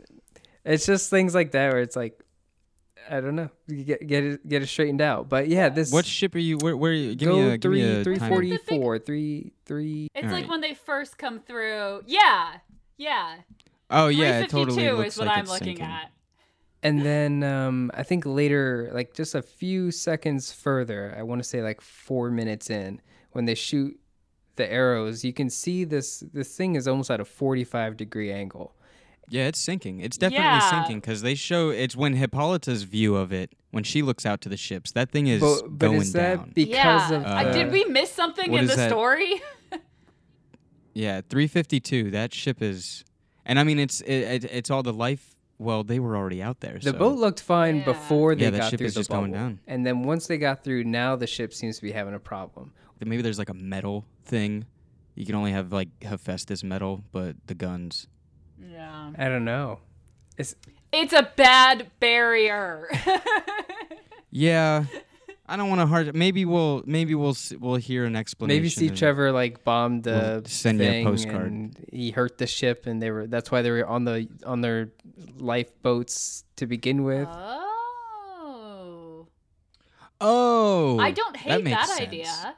[0.64, 2.22] it's just things like that where it's like,
[3.08, 5.28] I don't know, get get it get it straightened out.
[5.28, 6.58] But yeah, this What ship are you?
[6.58, 6.76] Where?
[6.76, 8.98] where are you, give go me a give me three a three time- forty four
[8.98, 10.08] three three.
[10.14, 10.50] it's All like right.
[10.50, 12.02] when they first come through.
[12.06, 12.56] Yeah.
[12.96, 13.36] Yeah.
[13.90, 15.84] Oh yeah, it totally looks is what like I'm it's looking sinking.
[15.86, 16.12] at.
[16.82, 21.48] and then um, I think later, like just a few seconds further, I want to
[21.48, 23.00] say like four minutes in,
[23.32, 23.98] when they shoot
[24.56, 28.76] the arrows, you can see this this thing is almost at a 45 degree angle.
[29.30, 30.00] Yeah, it's sinking.
[30.00, 30.70] It's definitely Yeah.
[30.70, 34.48] sinking because they show it's when Hippolyta's view of it when she looks out to
[34.48, 34.90] the ships.
[34.92, 36.52] That thing is But, but going is that down.
[36.54, 37.16] because yeah.
[37.16, 38.90] of Uh, the- did we miss something in the that?
[38.90, 39.40] story?
[40.94, 42.10] yeah, 352.
[42.10, 43.04] That ship is,
[43.44, 45.34] and I mean it's it, it, it's all the life.
[45.58, 46.78] Well, they were already out there.
[46.78, 46.98] The so.
[46.98, 47.84] boat looked fine Yeah.
[47.84, 49.44] before they Yeah, that got ship through is the just going bubble.
[49.44, 49.60] down.
[49.66, 52.72] and then once they got through, now the ship seems to be having a problem.
[53.04, 54.64] Maybe there's like a metal thing.
[55.14, 58.06] You can only have like Hephaestus metal, but the guns.
[59.18, 59.26] Yeah.
[59.26, 59.80] I don't know.
[60.38, 60.54] It's
[60.92, 62.88] It's a bad barrier.
[64.32, 64.84] Yeah,
[65.48, 66.14] I don't want to hard.
[66.14, 68.56] Maybe we'll maybe we'll s- we'll hear an explanation.
[68.62, 71.50] maybe Steve Trevor like bombed the We'll send you a thing postcard.
[71.50, 74.60] and he hurt the ship, and they were that's why they were on the on
[74.60, 74.90] their
[75.36, 77.26] lifeboats to begin with.
[77.28, 79.26] oh.
[80.20, 82.54] Oh, I don't hate makes that, idea.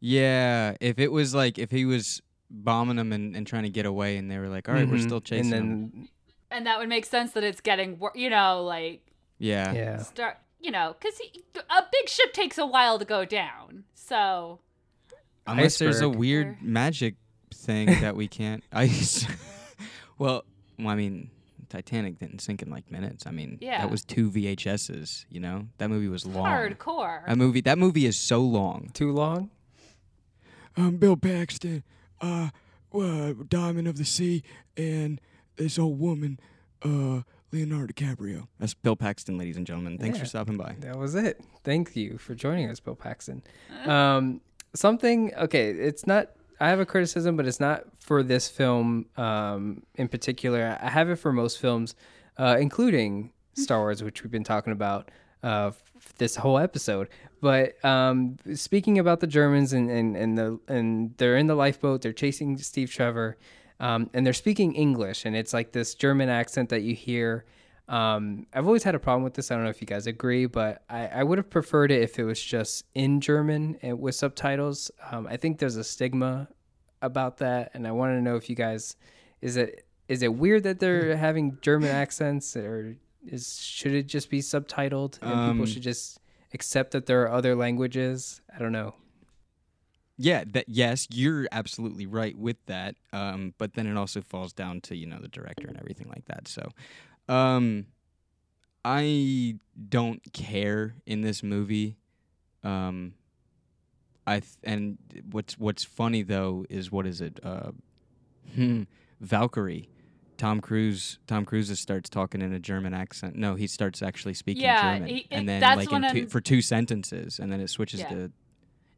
[0.00, 2.22] Yeah, if it was like if he was
[2.52, 4.96] bombing them and, and trying to get away, and they were like, "All right, we're
[4.98, 5.02] Mhm.
[5.06, 6.08] still chasing and him." then
[6.50, 9.00] And that would make sense that it's getting, wor- you know, like
[9.38, 9.72] Yeah.
[9.72, 11.18] yeah, start, you know, because
[11.70, 13.84] a big ship takes a while to go down.
[13.94, 14.60] So
[15.46, 17.14] Unless there's a weird Or- magic
[17.52, 19.26] thing that we can't ice.
[20.18, 20.44] well,
[20.78, 21.30] well, I mean,
[21.70, 23.26] Titanic didn't sink in like minutes.
[23.26, 23.78] I mean, Yeah.
[23.80, 25.24] that was two VHSs.
[25.30, 26.44] You know, that movie was long.
[26.44, 27.26] hardcore.
[27.26, 27.62] That movie.
[27.62, 28.90] That movie is so long.
[28.92, 29.50] too long.
[30.76, 31.82] I'm Bill Paxton,
[32.22, 32.48] uh,
[32.94, 34.42] uh, Diamond of the Sea,
[34.76, 35.20] and
[35.56, 36.38] this old woman,
[36.82, 38.46] uh, Leonardo DiCaprio.
[38.58, 39.98] That's Bill Paxton, ladies and gentlemen.
[39.98, 40.24] Thanks Yeah.
[40.24, 40.76] for stopping by.
[40.80, 41.40] That was it.
[41.64, 43.42] Thank you for joining us, Bill Paxton.
[43.84, 44.40] Um,
[44.74, 45.70] something okay.
[45.70, 46.30] It's not.
[46.60, 50.78] I have a criticism, but it's not for this film um, in particular.
[50.80, 51.94] I have it for most films,
[52.38, 55.10] uh, including Star Wars, which we've been talking about
[55.42, 55.72] uh,
[56.18, 57.08] this whole episode.
[57.40, 62.02] But um, speaking about the Germans and, and, and the and they're in the lifeboat,
[62.02, 63.36] they're chasing Steve Trevor,
[63.80, 67.44] um, and they're speaking English, and it's like this German accent that you hear.
[67.88, 69.50] Um, I've always had a problem with this.
[69.50, 72.18] I don't know if you guys agree, but I, I would have preferred it if
[72.18, 74.90] it was just in German and with subtitles.
[75.10, 76.48] Um, I think there's a stigma
[77.02, 78.96] about that, and I want to know if you guys
[79.40, 82.96] is it is it weird that they're having German accents, or
[83.26, 86.18] is should it just be subtitled and Um, people should just
[86.54, 88.40] accept that there are other languages?
[88.54, 88.94] I don't know.
[90.18, 92.96] Yeah, that yes, you're absolutely right with that.
[93.12, 96.26] Um, but then it also falls down to you know the director and everything like
[96.26, 96.46] that.
[96.48, 96.68] So,
[97.28, 97.86] um,
[98.84, 99.56] I
[99.88, 101.96] don't care in this movie.
[102.62, 103.14] Um,
[104.26, 104.98] I th- and
[105.30, 107.40] what's what's funny though is what is it?
[107.42, 107.70] Uh,
[108.54, 108.82] hmm,
[109.20, 109.88] Valkyrie.
[110.42, 111.20] Tom Cruise.
[111.28, 113.36] Tom Cruise starts talking in a German accent.
[113.36, 116.60] No, he starts actually speaking Yeah, German, he- and then like in two, for two
[116.60, 118.08] sentences, and then it switches Yeah.
[118.08, 118.32] to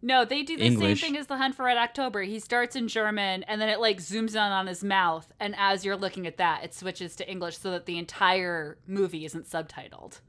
[0.01, 1.03] No, they do the English.
[1.03, 2.22] same thing as the Hunt for Red October.
[2.22, 5.84] He starts in German and then it like zooms in on his mouth, and as
[5.84, 10.20] you're looking at that, it switches to English so that the entire movie isn't subtitled.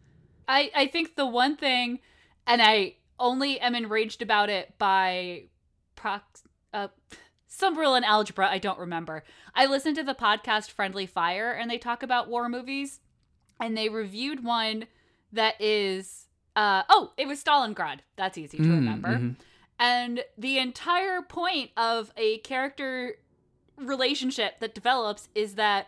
[0.49, 1.99] I I think the one thing,
[2.45, 5.45] and I only am enraged about it by
[5.95, 6.43] prox
[6.73, 6.89] uh
[7.57, 9.23] some rule in algebra I don't remember.
[9.53, 12.99] I listened to the podcast Friendly Fire and they talk about war movies,
[13.59, 14.85] and they reviewed one
[15.31, 17.99] that is uh oh it was Stalingrad.
[18.17, 19.07] That's easy to Mm, remember.
[19.19, 19.35] mhm.
[19.79, 23.15] And the entire point of a character
[23.77, 25.87] relationship that develops is that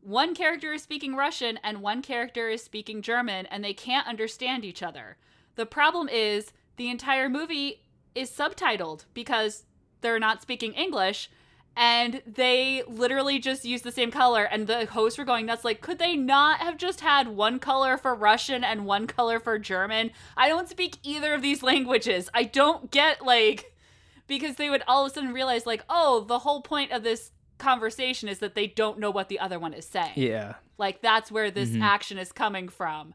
[0.00, 4.64] one character is speaking Russian and one character is speaking German and they can't understand
[4.64, 5.16] each other.
[5.54, 7.82] The problem is the entire movie
[8.14, 9.64] is subtitled because
[10.04, 11.28] they're not speaking English
[11.76, 15.80] and they literally just use the same color and the hosts were going nuts like
[15.80, 20.12] could they not have just had one color for russian and one color for german
[20.36, 23.74] i don't speak either of these languages i don't get like
[24.28, 27.32] because they would all of a sudden realize like oh the whole point of this
[27.58, 30.54] conversation is that they don't know what the other one is saying Yeah.
[30.78, 31.82] like that's where this Mhm.
[31.82, 33.14] action is coming from.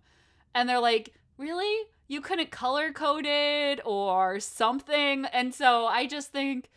[0.53, 1.85] And they're like, "Really?
[2.09, 6.69] You couldn't color code it or something?" And so I just think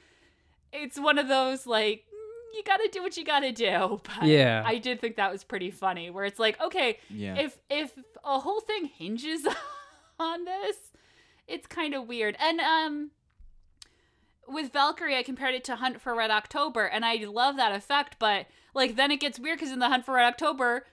[0.73, 4.01] it's one of those like mm, you got to do what you got to do.
[4.19, 4.63] But Yeah.
[4.67, 7.37] I did think that was pretty funny where it's like, "Okay, yeah.
[7.37, 7.93] if if
[8.25, 9.47] a whole thing hinges
[10.19, 10.77] on this,
[11.47, 13.11] it's kind of weird." And um
[14.49, 18.17] with Valkyrie, I compared it to Hunt for Red October, and I love that effect.
[18.19, 20.87] But like, then it gets weird because in the Hunt for Red October,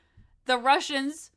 [0.46, 1.32] the Russians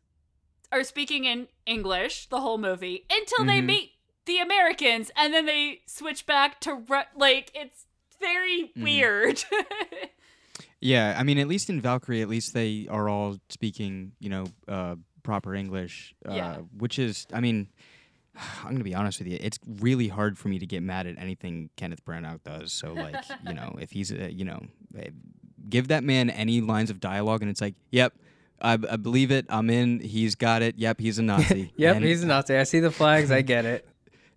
[0.70, 3.66] are speaking in English the whole movie until they Mhm.
[3.66, 3.92] meet
[4.24, 7.86] the Americans, and then they switch back to Ru- like it's
[8.22, 8.82] very Mhm.
[8.82, 9.44] weird.
[10.84, 14.46] Yeah, I mean, at least in Valkyrie, at least they are all speaking, you know,
[14.66, 16.12] uh, proper English.
[16.28, 16.56] Uh, Yeah.
[16.76, 17.68] Which is, I mean,
[18.64, 19.38] I'm gonna be honest with you.
[19.40, 22.72] It's really hard for me to get mad at anything Kenneth Branagh does.
[22.72, 23.14] So, like,
[23.46, 24.60] you know, if he's, uh, you know,
[24.98, 25.10] eh,
[25.68, 28.14] give that man any lines of dialogue, and it's like, yep.
[28.60, 29.46] I, I believe it.
[29.48, 30.00] I'm in.
[30.00, 30.78] He's got it.
[30.78, 31.72] Yep, he's a Nazi.
[31.76, 32.56] Yep, And he's a Nazi.
[32.56, 33.30] I see the flags.
[33.32, 33.86] I get it.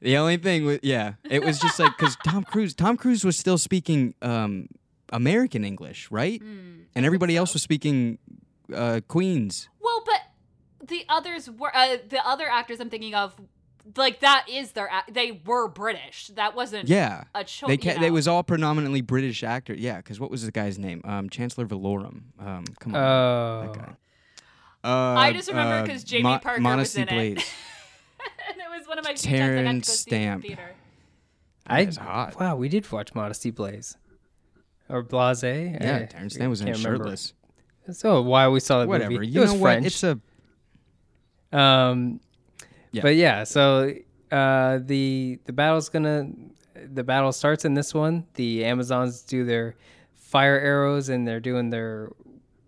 [0.05, 3.37] The only thing with yeah, it was just like because Tom Cruise, Tom Cruise was
[3.37, 4.67] still speaking um,
[5.11, 6.39] American English, right?
[6.41, 8.19] Mm, and everybody else was speaking
[8.73, 9.67] uh, Queens.
[9.81, 13.33] Well, but the others were uh, the other actors I'm thinking of.
[13.97, 16.27] Like that is their ac- they were British.
[16.35, 17.67] That wasn't Yeah, a choice.
[17.67, 19.79] they ca- they was all predominantly British actors.
[19.79, 21.01] Yeah, because what was the guy's name?
[21.03, 22.21] Um, Chancellor Valorum.
[22.39, 23.95] Um, come on, Oh, that guy.
[24.83, 27.09] Uh, I just remember uh, 'cause Jamie Mo- Parker was in it.
[27.09, 27.31] Blaise.
[27.33, 27.45] it was
[28.95, 30.41] one of my few times I got to go Terence see it in Stamp.
[30.41, 30.71] the theater.
[31.67, 32.39] I That's hot.
[32.39, 33.97] wow, we did watch Modesty Blaise
[34.89, 35.43] or Blase.
[35.43, 37.03] Yeah, I Terence Stamp was in can't remember.
[37.05, 37.33] shirtless.
[37.91, 39.11] So why we saw the Whatever.
[39.11, 39.27] movie?
[39.27, 39.83] You it was know French.
[39.83, 39.87] what?
[39.87, 42.19] It's a Um,
[42.91, 43.01] Yeah.
[43.03, 43.93] but yeah, so
[44.31, 46.27] uh, the the battle's gonna
[46.93, 48.25] the battle starts in this one.
[48.35, 49.75] The Amazons do their
[50.13, 52.11] fire arrows and they're doing their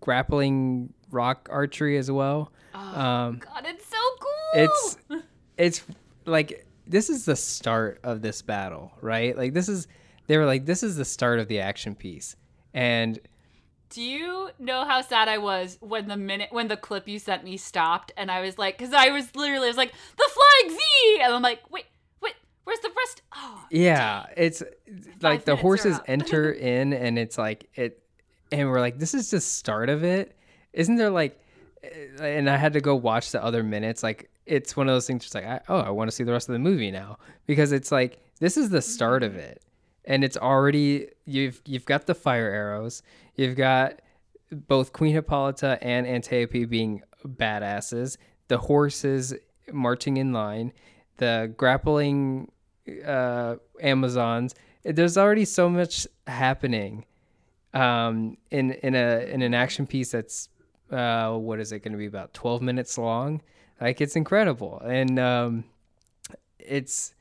[0.00, 2.52] grappling rock archery as well.
[2.74, 4.62] Oh Um, God, it's so cool.
[4.62, 4.96] it's
[5.56, 5.82] it's
[6.28, 9.36] like this is the start of this battle, right?
[9.36, 9.86] Like this is
[10.26, 12.36] they were like this is the start of the action piece,
[12.74, 13.18] and
[13.90, 17.44] Do you know how sad I was when the minute when the clip you sent
[17.44, 20.76] me stopped and I was like, because I was literally I was like the flying
[20.76, 21.86] V, and I'm like, wait,
[22.20, 23.22] wait, where's the rest?
[23.34, 24.62] Oh, Yeah, it's
[25.22, 28.02] like the horses enter in, and it's like it,
[28.52, 30.36] and we're like, this is the start of it.
[30.74, 31.40] Isn't there like,
[31.82, 31.88] eh,
[32.20, 34.02] and I had to go watch the other minutes.
[34.02, 36.32] Like it's one of those things, just like, I, oh, I want to see the
[36.32, 37.18] rest of the movie now.
[37.46, 39.62] Because it's like this is the start of it,
[40.04, 43.02] and it's already you've you've got the fire arrows,
[43.36, 44.00] you've got
[44.50, 48.16] both Queen Hippolyta and Antiope being badasses,
[48.48, 49.34] the horses
[49.72, 50.72] marching in line,
[51.18, 52.50] the grappling
[53.04, 54.54] uh, Amazons.
[54.84, 57.04] There's already so much happening
[57.74, 60.48] um, in in a in an action piece that's
[60.90, 63.42] uh, what is it going to be about 12 minutes long?
[63.80, 65.64] Like it's incredible, and um,
[66.58, 67.14] it's,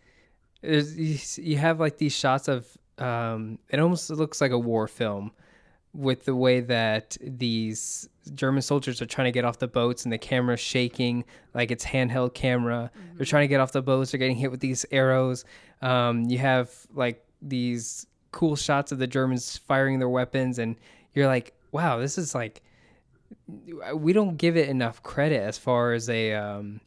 [0.63, 2.65] it's you, you have like these shots of
[2.97, 5.31] um, it almost looks like a war film
[5.93, 10.13] with the way that these German soldiers are trying to get off the boats and
[10.13, 12.91] the camera's shaking like it's handheld camera.
[13.15, 14.11] They're trying to get off the boats.
[14.11, 15.45] They're getting hit with these arrows.
[15.81, 20.75] Um, you have like these cool shots of the Germans firing their weapons, and
[21.13, 22.61] you're like, wow, this is like
[23.47, 26.81] we don't give it enough credit as far as a um,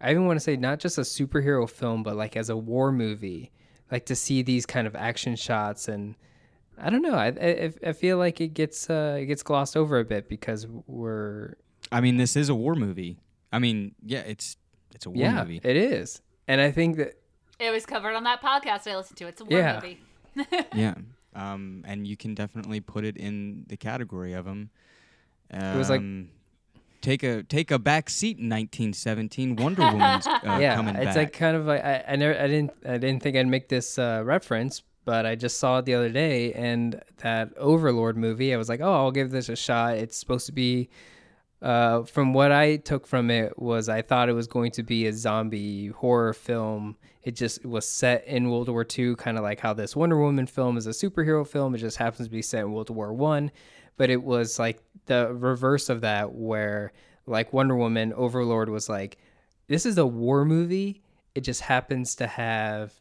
[0.00, 2.92] I even want to say not just a superhero film, but like as a war
[2.92, 3.50] movie,
[3.90, 6.14] like to see these kind of action shots and
[6.78, 7.14] I don't know.
[7.14, 10.66] I I, I feel like it gets uh, it gets glossed over a bit because
[10.86, 11.54] we're
[11.90, 13.18] I mean, this is a war movie.
[13.52, 14.56] I mean, yeah, it's
[14.94, 15.60] it's a war yeah, movie.
[15.62, 17.14] it is, and I think that
[17.58, 19.26] it was covered on that podcast I listened to.
[19.26, 19.74] It's a war Yeah.
[19.82, 19.98] movie.
[20.74, 20.94] yeah,
[21.34, 24.68] um, and you can definitely put it in the category of them.
[25.52, 26.02] Um, was like-
[27.02, 29.56] take a take a back seat in 1917.
[29.60, 31.16] Wonder Woman's uh, yeah, coming it's back.
[31.16, 33.98] like kind of like I, I never I didn't I didn't think I'd make this
[33.98, 38.52] uh, reference, but I just saw it the other day, and that Overlord movie.
[38.52, 39.96] I was like, oh, I'll give this a shot.
[39.96, 40.88] It's supposed to be.
[41.62, 45.06] Uh, from what I took from it was I thought it was going to be
[45.06, 46.96] a zombie horror film.
[47.22, 50.46] It just was set in World War II, kind of like how this Wonder Woman
[50.46, 51.74] film is a superhero film.
[51.74, 53.50] It just happens to be set in World War One,
[53.96, 56.92] but it was like the reverse of that, where
[57.26, 59.18] like Wonder Woman, Overlord was like,
[59.68, 61.02] this is a war movie.
[61.34, 62.92] It just happens to have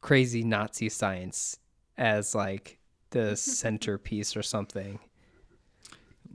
[0.00, 1.58] crazy Nazi science
[1.96, 2.78] as like
[3.10, 4.98] the centerpiece or something.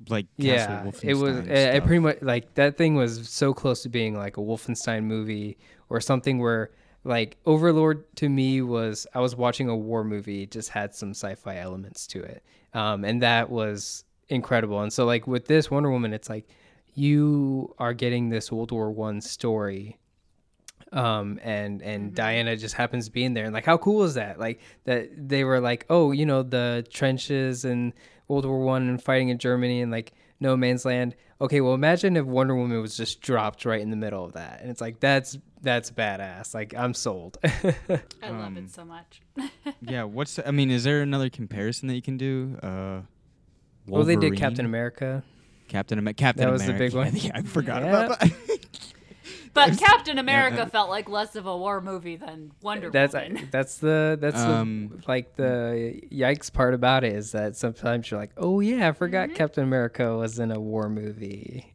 [0.09, 1.35] like Yeah, Castle it was.
[1.37, 4.41] Wolfenstein It, it pretty much like that thing was so close to being like a
[4.41, 5.57] Wolfenstein movie
[5.89, 6.71] or something where
[7.03, 11.11] like Overlord to me was I was watching a war movie, it just had some
[11.11, 14.81] sci-fi elements to it, um, and that was incredible.
[14.81, 16.47] And so like with this Wonder Woman, it's like
[16.95, 19.97] you are getting this World War One story
[20.91, 23.45] um and and diana just happens to be in there.
[23.45, 24.39] And like how cool is that?
[24.39, 27.93] Like that they were like oh you know the trenches and
[28.27, 31.15] world war one and fighting in germany and like no man's land.
[31.41, 34.61] Okay well imagine if wonder woman was just dropped right in the middle of that.
[34.61, 36.55] And it's like that's that's badass.
[36.55, 37.37] Like i'm sold.
[37.43, 37.71] I
[38.23, 39.21] love Um, it so much.
[39.81, 42.57] yeah, what's the, I mean, is there another comparison that you can do?
[42.63, 43.01] Uh,
[43.89, 45.23] well they did captain america
[45.67, 46.17] Captain America.
[46.17, 46.83] Captain That was the America.
[46.83, 47.15] big one.
[47.25, 48.05] Yeah, I forgot Yeah.
[48.05, 48.31] about that.
[49.53, 53.49] But Captain America felt like less of a war movie than Wonder That's Woman.
[53.51, 58.19] that's the that's Um, the, like the yikes part about it is that sometimes you're
[58.19, 61.73] like, oh yeah, I forgot Captain America was in a war movie.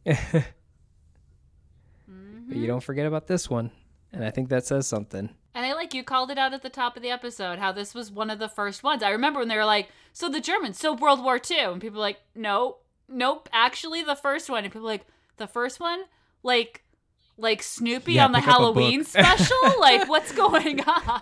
[2.07, 3.71] But you don't forget about this one,
[4.13, 5.29] and I think that says something.
[5.55, 7.95] And I like you called it out at the top of the episode how this
[7.95, 9.01] was one of the first ones.
[9.01, 11.95] I remember when they were like, "So the Germans, so World War II," and people
[11.95, 12.77] were like, "No,
[13.07, 15.05] nope, actually the first one." And people were like,
[15.37, 16.03] "The first one,
[16.43, 16.83] like,
[17.37, 18.75] like Snoopy Yeah, on the pick up a book.
[18.75, 19.57] Halloween special?
[19.79, 21.21] like, what's going on?"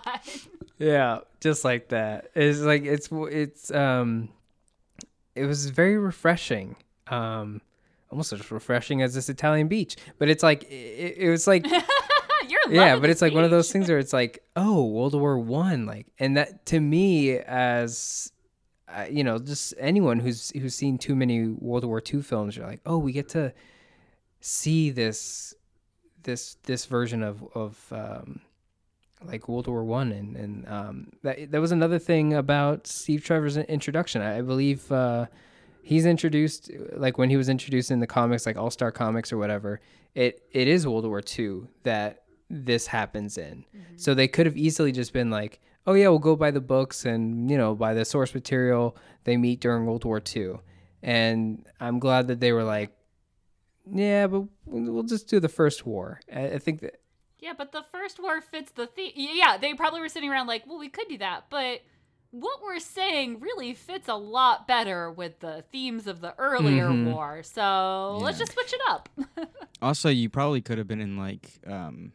[0.78, 2.30] Yeah, just like that.
[2.34, 4.30] It's like it's it's um,
[5.36, 6.74] it was very refreshing.
[7.06, 7.60] Um,
[8.10, 11.64] almost as refreshing as this Italian beach, but it's like it, it was like
[12.48, 15.38] You're yeah, but it's like one of those things where it's like, oh, World War
[15.38, 18.32] One, like, and that to me, as
[18.88, 22.66] uh, you know, just anyone who's who's seen too many World War Two films, you're
[22.66, 23.52] like, oh, we get to
[24.40, 25.54] see this
[26.22, 28.40] this this version of of um,
[29.24, 33.56] like World War One, and and um, that that was another thing about Steve Trevor's
[33.56, 34.22] introduction.
[34.22, 35.26] I, I believe uh,
[35.82, 39.38] he's introduced like when he was introduced in the comics, like All Star Comics or
[39.38, 39.80] whatever.
[40.14, 42.23] It it is World War Two that
[42.54, 43.64] this happens in.
[43.96, 47.04] So they could have easily just been like, oh yeah, we'll go by the books
[47.04, 50.60] and you know by the source material they meet during World War Two.
[51.02, 52.90] And I'm glad that they were like,
[53.90, 56.20] yeah, but we'll just do the first war.
[56.32, 57.00] I, I think that
[57.40, 59.12] Yeah, but the first war fits the theme.
[59.14, 61.80] Yeah, they probably were sitting around like, well, we could do that, but
[62.30, 67.12] what we're saying really fits a lot better with the themes of the earlier Mhm.
[67.12, 67.42] war.
[67.44, 69.08] So let's just switch it up.
[69.82, 72.12] Also, you probably could have been in like, um,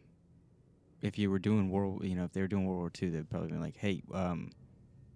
[1.01, 3.29] if you were doing world, you know, if they were doing World War Two, they'd
[3.29, 4.51] probably be like, hey, um,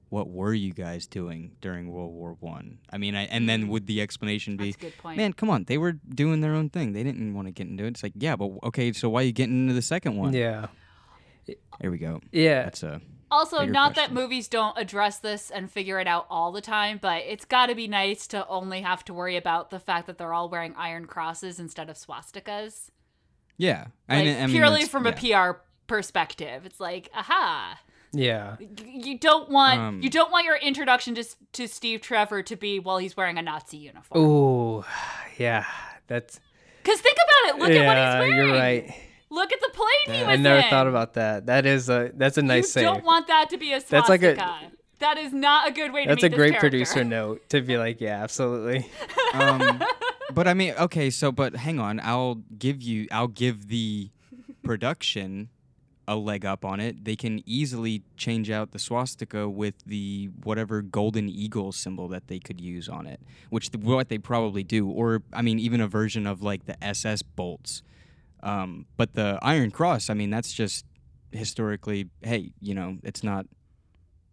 [0.09, 2.77] what were you guys doing during World War One?
[2.91, 2.97] I?
[2.97, 5.17] mean, I, and then would the explanation be, That's a good point.
[5.17, 6.93] man, come on, they were doing their own thing.
[6.93, 7.89] They didn't want to get into it.
[7.89, 10.34] It's like, yeah, but okay, so why are you getting into the second one?
[10.34, 10.67] yeah,
[11.81, 12.21] Here we go.
[12.31, 14.13] yeah, That's a Also, not question.
[14.15, 17.65] that movies don't address this and figure it out all the time, but it's got
[17.67, 20.75] to be nice to only have to worry about the fact that they're all wearing
[20.77, 22.91] iron crosses instead of swastikas.
[23.57, 23.88] yeah.
[24.07, 25.11] Like, I, I mean, purely from yeah.
[25.11, 26.65] a PR perspective.
[26.65, 27.79] It's like, aha.
[28.11, 28.55] yeah.
[28.86, 31.23] You don't want Um, you don't want your introduction to
[31.53, 34.21] to Steve Trevor to be while he's wearing a Nazi uniform.
[34.21, 34.86] Ooh,
[35.38, 35.65] yeah.
[36.07, 36.39] That's
[36.84, 37.59] Because think about it.
[37.61, 37.81] Look yeah.
[37.81, 38.47] at what he's wearing.
[38.49, 38.93] You're right.
[39.29, 40.27] Look at the plane he Yeah.
[40.29, 40.69] was I never in.
[40.69, 41.47] thought about that.
[41.47, 42.84] That is a that's a nice thing.
[42.84, 42.95] you save.
[42.95, 43.95] don't want that to be a swastika.
[43.95, 46.69] That's like a- that is not a good way to That's meet a great character.
[46.69, 48.86] producer note to be like, yeah, absolutely.
[49.34, 49.84] um,
[50.34, 54.11] but I mean, okay, so but hang on, I'll give you, I'll give the
[54.63, 55.49] production
[56.08, 57.06] a leg up on it.
[57.06, 62.39] They can easily change out the swastika with the whatever golden eagle symbol that they
[62.39, 65.88] could use on it, which the, what they probably do, or I mean, even a
[65.88, 67.82] version of like the SS bolts.
[68.41, 70.86] Um, but the Iron Cross, I mean, that's just
[71.32, 73.45] historically, hey, you know, it's not.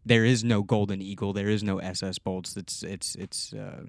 [0.04, 1.32] There is no golden eagle.
[1.32, 2.56] There is no SS bolts.
[2.56, 3.52] It's it's it's.
[3.52, 3.84] Uh,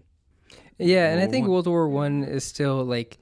[0.78, 3.18] Yeah, and I think World War One is still like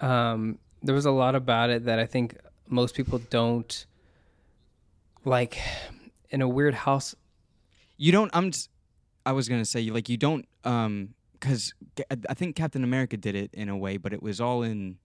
[0.00, 2.36] um there was a lot about it that I think
[2.68, 3.86] most people don't
[5.24, 5.58] like
[6.30, 7.14] in a weird house
[7.96, 8.30] You don't.
[8.34, 8.48] I'm.
[8.48, 8.68] s-
[9.26, 10.46] I was gonna say like you don't.
[10.64, 11.72] Um, because
[12.28, 14.98] I think Captain America did it in a way, but it was all in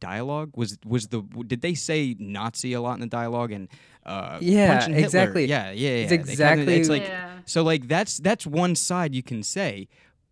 [0.00, 0.52] dialogue.
[0.56, 3.68] Was was the did they say Nazi a lot in the dialogue and
[4.06, 5.44] uh Yeah, punching exactly.
[5.46, 5.94] Yeah, yeah, yeah.
[6.02, 7.38] It's They kinda- exactly- it's like Yeah.
[7.44, 9.88] so like that's that's one side you can say,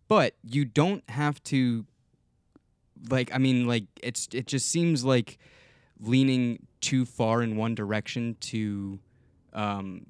[0.07, 1.85] but you don't have to.
[3.09, 5.37] Like I mean, like it's it just seems like
[6.01, 8.99] leaning too far in one direction to
[9.53, 10.05] um,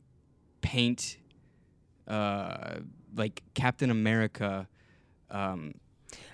[0.61, 1.17] paint
[2.07, 2.79] uh,
[3.15, 4.67] like Captain America.
[5.29, 5.73] Um,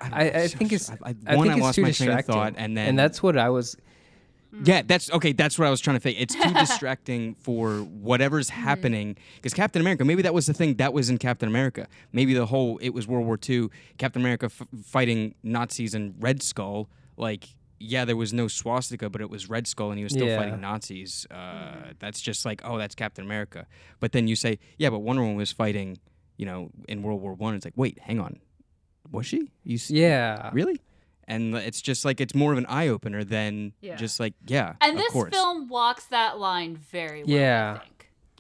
[0.01, 1.91] don't I- I think it's- I, I, I one, think I it's lost too my
[1.91, 2.34] train of distracting.
[2.34, 3.76] thought, and then and that's what I was
[4.64, 5.34] yeah, that's okay.
[5.34, 6.12] That's what I was trying to say.
[6.12, 9.18] It's too distracting for whatever's happening.
[9.36, 11.89] Because Captain America, maybe that was the thing that was in Captain America.
[12.14, 16.41] Maybe the whole it was World War II, Captain America f- fighting Nazis and Red
[16.41, 16.88] Skull.
[17.18, 17.49] Like,
[17.80, 20.38] yeah, there was no swastika, but it was Red Skull, and he was still Yeah.
[20.38, 21.28] fighting Nazis.
[21.30, 23.67] Uh, That's just like, oh, that's Captain America.
[23.99, 25.97] But then you say, yeah, but Wonder Woman was fighting,
[26.38, 27.55] you know, in World War One.
[27.55, 28.39] It's like, wait, hang on,
[29.11, 29.51] was she?
[29.63, 30.49] You s- yeah.
[30.53, 30.82] really?
[31.28, 33.95] And it's just like it's more of an eye opener than Yeah.
[33.95, 34.76] just like yeah.
[34.80, 35.32] And of this course.
[35.32, 37.36] film walks that line very well.
[37.36, 37.73] Yeah.
[37.78, 37.91] I think.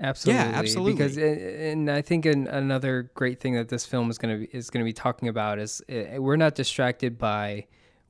[0.01, 0.43] Absolutely.
[0.53, 0.93] absolutely.
[0.93, 4.55] Because and I think an, another great thing that this film is going to be
[4.57, 7.65] is going to be talking about is uh, we're not distracted by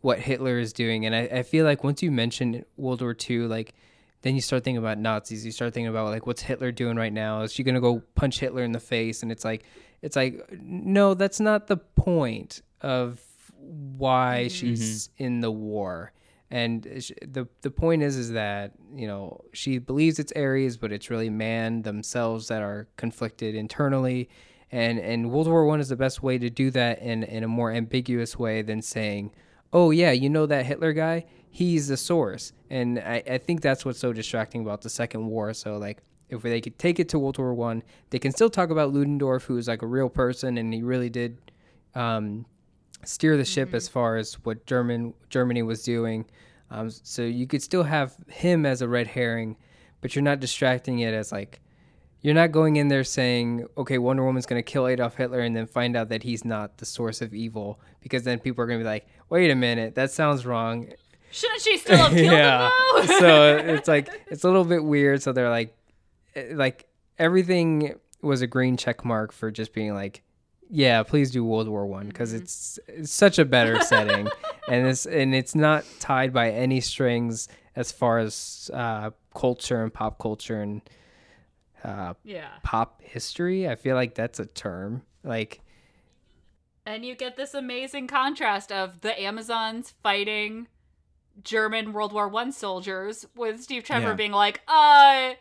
[0.06, 3.48] what Hitler is doing, and I, I feel like once you mention World War II,
[3.48, 3.74] like
[4.22, 5.44] then you start thinking about Nazis.
[5.44, 7.42] You start thinking about like what's Hitler doing right now?
[7.42, 9.24] Is she to go punch Hitler in the face?
[9.24, 9.66] And it's like
[10.04, 13.20] it's like no, that's not the point of
[13.58, 14.50] why mm-hmm.
[14.50, 15.24] she's mm-hmm.
[15.24, 16.12] in the war.
[16.52, 21.10] And the the point is is that you know she believes it's Ares, but it's
[21.10, 24.30] really man themselves that are conflicted internally.
[24.72, 27.48] And and World War One is the best way to do that in in a
[27.48, 29.32] more ambiguous way than saying,
[29.76, 32.54] oh yeah, you know that Hitler guy, he's the source.
[32.70, 35.54] And I, I think that's what's so distracting about the Second War.
[35.54, 38.70] So like if they could take it to World War One, they can still talk
[38.70, 41.38] about Ludendorff, who is like a real person, and he really did
[41.94, 42.46] um,
[43.04, 46.26] steer the ship as far as what German Germany was doing.
[46.72, 49.58] Um, so you could still have him as a red herring,
[50.00, 51.60] but you're not distracting it as like
[52.26, 55.56] you're not going in there saying, okay, Wonder Woman's going to kill Adolf Hitler and
[55.56, 58.80] then find out that he's not the source of evil, because then people are going
[58.80, 60.92] to be like, wait a minute, that sounds wrong.
[61.30, 62.66] Shouldn't she still have killed yeah.
[62.66, 63.06] him though?
[63.20, 65.22] so it's like it's a little bit weird.
[65.22, 65.78] So they're like,
[66.36, 66.88] eh, like
[67.20, 70.24] everything was a green check mark for just being like,
[70.68, 74.30] yeah, please do World War One because it's, it's such a better setting,
[74.68, 79.94] and it's and it's not tied by any strings as far as uh, culture and
[79.94, 80.82] pop culture and
[81.86, 82.50] uh, yeah.
[82.64, 83.68] pop history.
[83.70, 85.04] I feel like that's a term.
[85.24, 85.62] Like,
[86.86, 90.68] And you get this amazing contrast of the Amazons fighting
[91.44, 94.14] German World War One soldiers with Steve Trevor Yeah.
[94.16, 95.34] being like, uh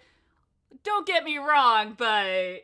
[0.82, 2.62] don't get me wrong, but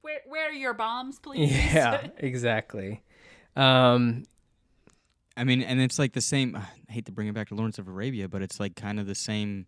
[0.00, 1.50] where where are your bombs, please?
[1.52, 3.02] yeah, exactly.
[3.56, 4.24] Um,
[5.36, 6.56] I mean, and it's like the same.
[6.56, 9.06] I hate to bring it back to Lawrence of Arabia, but it's like kind of
[9.06, 9.66] the same.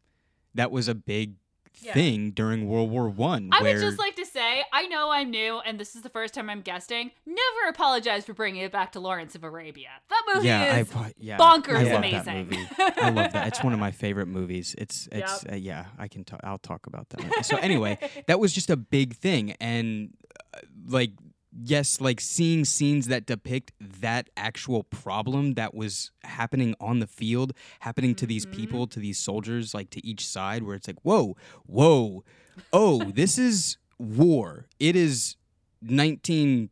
[0.55, 1.35] That was a big
[1.83, 1.95] Yeah.
[1.95, 3.49] thing during World War One.
[3.53, 6.11] I where, would just like to say, I know I'm new and this is the
[6.11, 7.11] first time I'm guesting.
[7.25, 9.89] Never apologize for bringing it back to Lawrence of Arabia.
[10.11, 12.25] That movie yeah, is I, yeah, bonkers I love amazing.
[12.25, 12.69] That movie.
[13.01, 13.49] I love that.
[13.49, 14.75] It's one of my favorite movies.
[14.77, 15.53] It's it's Yep.
[15.53, 15.85] uh, yeah.
[15.99, 16.41] I can talk.
[16.45, 17.45] I'll talk about that.
[17.47, 20.11] So anyway, that was just a big thing, and
[20.55, 21.13] uh, like
[21.53, 27.53] yes, like seeing scenes that depict that actual problem that was happening on the field,
[27.81, 28.57] happening to these Mm-hmm.
[28.61, 31.37] people, to these soldiers, like to each side, where it's like, whoa,
[31.67, 32.25] whoa,
[32.73, 34.67] oh, this is war.
[34.79, 35.37] It is
[35.83, 36.71] nineteen.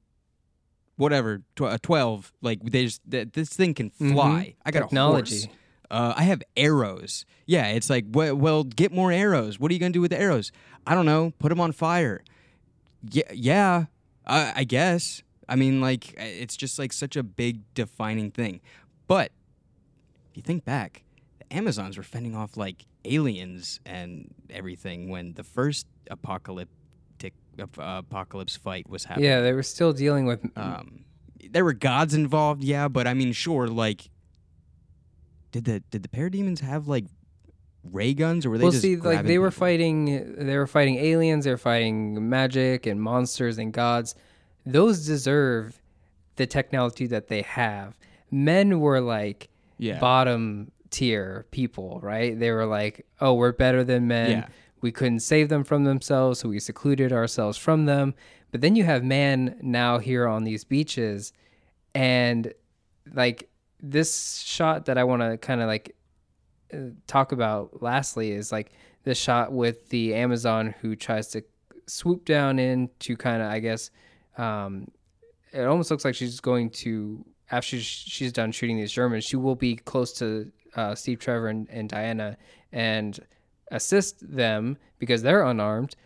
[0.97, 2.33] Whatever, tw- uh, twelve.
[2.43, 4.57] Like there's th- this thing can fly.
[4.67, 4.91] I got a horse.
[4.91, 5.51] technology.
[5.91, 7.25] Uh, I have arrows.
[7.47, 9.59] Yeah, it's like, well, well, get more arrows.
[9.61, 10.51] What are you gonna do with the arrows?
[10.87, 11.33] I don't know.
[11.39, 12.23] Put them on fire.
[13.11, 13.85] Yeah, yeah.
[14.29, 15.23] I, I guess.
[15.49, 18.61] I mean, like, it's just like such a big defining thing.
[19.07, 19.33] But
[20.31, 21.05] if you think back,
[21.39, 28.57] the Amazons were fending off like aliens and everything when the first apocalyptic uh, apocalypse
[28.57, 29.29] fight was happening.
[29.29, 30.41] yeah, they were still dealing with.
[30.57, 31.05] Um,
[31.51, 34.11] there were gods involved, yeah, but I mean, sure, like,
[35.51, 37.07] did the did the parademons have like
[37.85, 39.61] ray guns, or were they well, just see, like they were people?
[39.61, 41.45] fighting, they were fighting aliens.
[41.45, 44.15] They were fighting magic and monsters and gods.
[44.67, 45.81] Those deserve
[46.37, 47.99] the technology that they have.
[48.31, 49.49] Men were like
[49.79, 49.99] Yeah.
[49.99, 52.39] bottom tier people, right?
[52.39, 54.31] They were like, "Oh, we're better than men.
[54.31, 54.49] Yeah.
[54.81, 58.15] We couldn't save them from themselves, so we secluded ourselves from them."
[58.51, 61.33] But then you have man now here on these beaches,
[61.95, 62.53] and
[63.15, 63.49] like
[63.83, 65.95] this shot that I want to kind of like
[67.07, 68.73] talk about lastly is like
[69.05, 71.43] the shot with the Amazon who tries to
[71.87, 73.91] swoop down in to kind of I guess
[74.37, 74.91] um,
[75.53, 79.57] it almost looks like she's going to after she's, done shooting these Germans she will
[79.57, 82.37] be close to uh, Steve Trevor and, and Diana
[82.73, 83.19] and
[83.71, 85.97] assist them because they're unarmed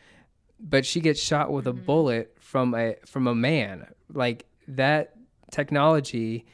[0.63, 3.87] but she gets shot with a bullet from a from a man.
[4.13, 5.15] Like that
[5.51, 6.47] technology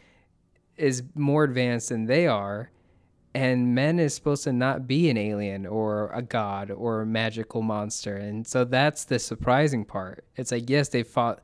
[0.77, 2.71] is more advanced than they are
[3.39, 7.63] and men is supposed to not be an alien or a god or a magical
[7.63, 11.41] monster and so that's the surprising part it's like yes they fought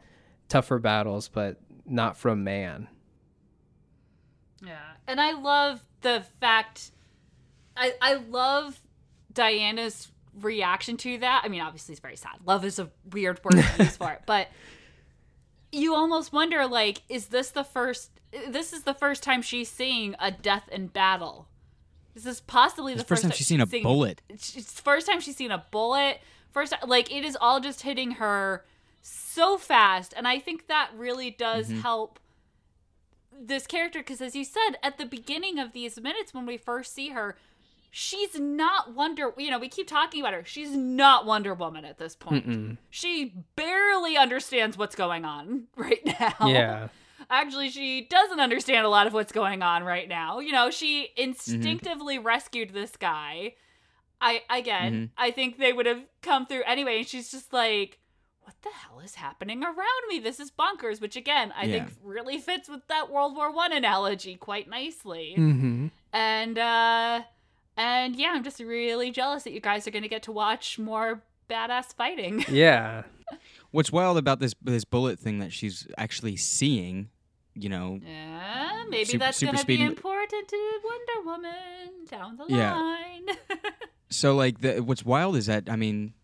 [0.49, 2.89] tougher battles but not from man
[4.65, 4.79] Yeah.
[5.07, 6.91] And I love the fact
[7.77, 8.81] I I love
[9.33, 11.43] Diana's reaction to that.
[11.45, 12.33] I mean, obviously it's very sad.
[12.47, 14.49] Love is a weird word to use for it, but
[15.73, 18.11] you almost wonder like is this the first
[18.49, 21.49] this is the first time she's seeing a death in battle.
[22.15, 24.23] This is possibly the It's the first time she's seen a bullet.
[24.29, 26.21] It's first time she's seen a bullet.
[26.51, 28.65] First like it is all just hitting her
[29.03, 31.81] so fast and I think that really does Mm-hmm.
[31.81, 32.19] help
[33.39, 36.95] this character because as you said at the beginning of these minutes when we first
[36.95, 37.37] see her
[37.91, 41.99] she's not wonder you know we keep talking about her she's not wonder woman at
[41.99, 46.89] this point she barely understands what's going on right now yeah
[47.43, 51.09] actually she doesn't understand a lot of what's going on right now you know she
[51.17, 53.55] instinctively rescued this guy
[54.21, 57.99] i again i think they would have come through anyway and she's just like
[58.43, 61.85] what the hell is happening around me this is bonkers which again i Yeah.
[61.87, 65.87] think really fits with that world war one analogy quite nicely mm-hmm.
[66.13, 67.23] and uh
[67.77, 70.79] And yeah, I'm just really jealous that you guys are going to get to watch
[70.79, 72.45] more badass fighting.
[72.49, 73.03] Yeah.
[73.73, 77.09] What's wild about this this bullet thing that she's actually seeing,
[77.55, 82.47] you know, Yeah, maybe Super- that's going to be important to Wonder Woman down the
[82.49, 82.75] Yeah.
[82.75, 83.27] line.
[84.11, 86.15] so like the what's wild is that I mean,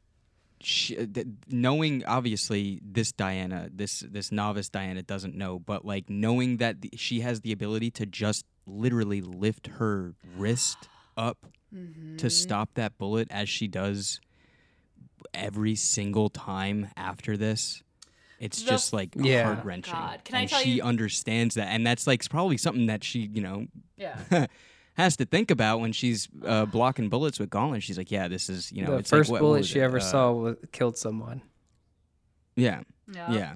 [0.63, 6.59] she, th- knowing obviously this Diana, this this novice Diana doesn't know, but like knowing
[6.59, 10.77] that the, she has the ability to just literally lift her wrist
[11.17, 11.39] up
[11.73, 12.17] Mm-hmm.
[12.17, 14.21] to stop that bullet as she does
[15.33, 17.83] every single time after this.
[18.41, 19.45] It's The just like Yeah.
[19.55, 19.93] heart wrenching.
[19.95, 23.05] God, can I and tell she you- understands that, and that's like probably something that
[23.05, 23.67] she, you know,
[23.97, 24.47] yeah.
[24.95, 27.83] has to think about when she's uh, blocking bullets with Gauntlet.
[27.83, 29.69] She's like, yeah, this is you know, the it's like, first what- what bullet was
[29.69, 29.83] she it?
[29.83, 31.43] ever Uh, saw was, killed someone.
[32.57, 32.81] Yeah,
[33.13, 33.31] Yeah.
[33.33, 33.55] yeah,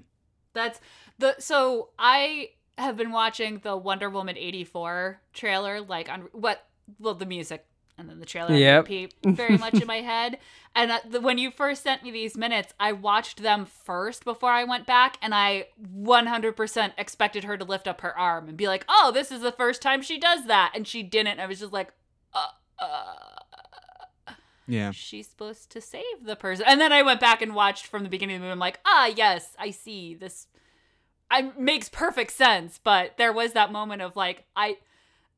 [0.53, 0.81] That's
[1.19, 6.67] the so I have been watching the Wonder Woman 84 trailer like on what
[6.99, 7.67] well the music
[7.97, 8.85] and then the trailer on Yep.
[8.85, 10.39] repeat very much in my head
[10.75, 14.51] and uh, the, when you first sent me these minutes I watched them first before
[14.51, 18.67] I went back and I 100% expected her to lift up her arm and be
[18.67, 21.61] like oh this is the first time she does that and she didn't I was
[21.61, 21.93] just like
[22.33, 23.35] uh, uh
[24.67, 24.91] yeah.
[24.91, 26.65] she's supposed to save the person.
[26.67, 28.53] And then I went back and watched from the beginning of the movie.
[28.53, 30.47] I'm like, ah, yes, I see this.
[31.31, 32.81] I makes perfect sense.
[32.83, 34.79] But there was that moment of like, I,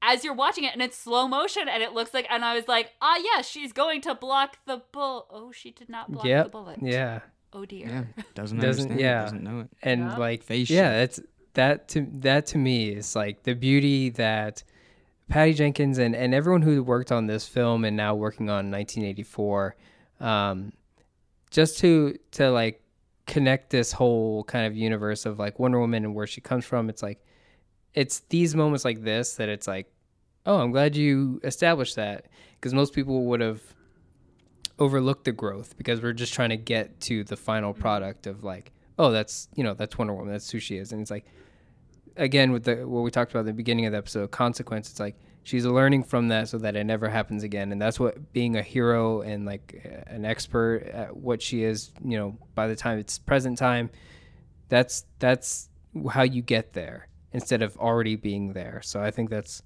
[0.02, 2.68] as you're watching it and it's slow motion and it looks like, and I was
[2.68, 5.26] like, ah, yes, she's going to block the bull.
[5.30, 6.78] Oh, she did not block the bullet.
[6.82, 7.20] Yeah.
[7.52, 7.86] Oh dear.
[7.86, 9.00] Yeah, doesn't Doesn't- understand.
[9.00, 9.20] yeah.
[9.22, 9.68] it, doesn't know it.
[9.82, 10.16] and Yeah.
[10.16, 11.16] like Face yeah shift.
[11.16, 11.20] that's
[11.54, 14.62] that to that to me is like the beauty that
[15.30, 19.74] patty jenkins and, and everyone who worked on this film and now working on 1984
[20.20, 20.72] um,
[21.50, 22.82] just to to like
[23.26, 26.88] connect this whole kind of universe of like wonder woman and where she comes from
[26.90, 27.24] it's like
[27.96, 29.90] it's these moments like this that it's like
[30.44, 32.26] oh i'm glad you established that
[32.60, 33.60] because most people would have
[34.78, 38.72] overlooked the growth because we're just trying to get to the final product of like
[38.98, 40.92] oh that's you know that's wonder woman that's who she is.
[40.92, 41.24] And it's like
[42.16, 45.00] again with the what we talked about at the beginning of the episode consequence it's
[45.00, 47.72] like she's learning from that so that it never happens again.
[47.72, 51.92] And that's what being a hero and like uh, an expert at what she is
[52.04, 53.90] you know by the time it's present time
[54.68, 55.68] that's that's
[56.10, 58.80] how you get there instead of already being there.
[58.82, 59.62] So i think that's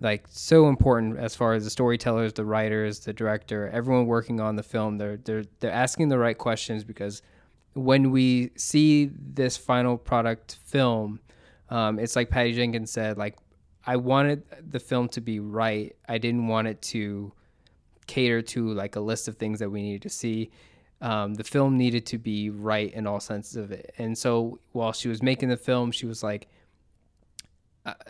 [0.00, 4.56] like so important as far as the storytellers the writers the director everyone working on
[4.56, 4.98] the film.
[4.98, 7.22] They're they're they're asking the right questions because
[7.74, 11.20] when we see this final product film
[11.68, 13.36] um, it's like patty jenkins said like
[13.86, 15.94] i wanted the film to be right.
[16.08, 17.32] I didn't want it to
[18.06, 20.50] cater to like a list of things that we needed to see.
[21.00, 23.94] Um, the film needed to be right in all senses of it.
[23.98, 26.48] And so while she was making the film she was like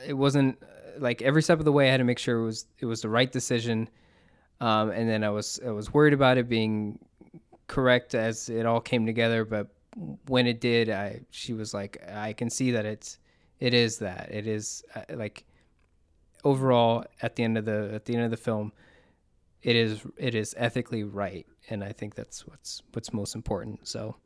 [0.07, 2.45] it wasn't uh, like every step of the way I had to make sure it
[2.45, 3.89] was it was the right decision,
[4.61, 6.99] um, and then I was I was worried about it being
[7.67, 9.45] correct as it all came together.
[9.45, 9.69] But
[10.27, 13.19] when it did, I she was like, I can see that it's
[13.61, 15.45] it is that it is uh, like
[16.45, 18.73] overall at the end of the at the end of the film,
[19.63, 23.87] it is it is ethically right, and I think that's what's what's most important.
[23.87, 24.17] So.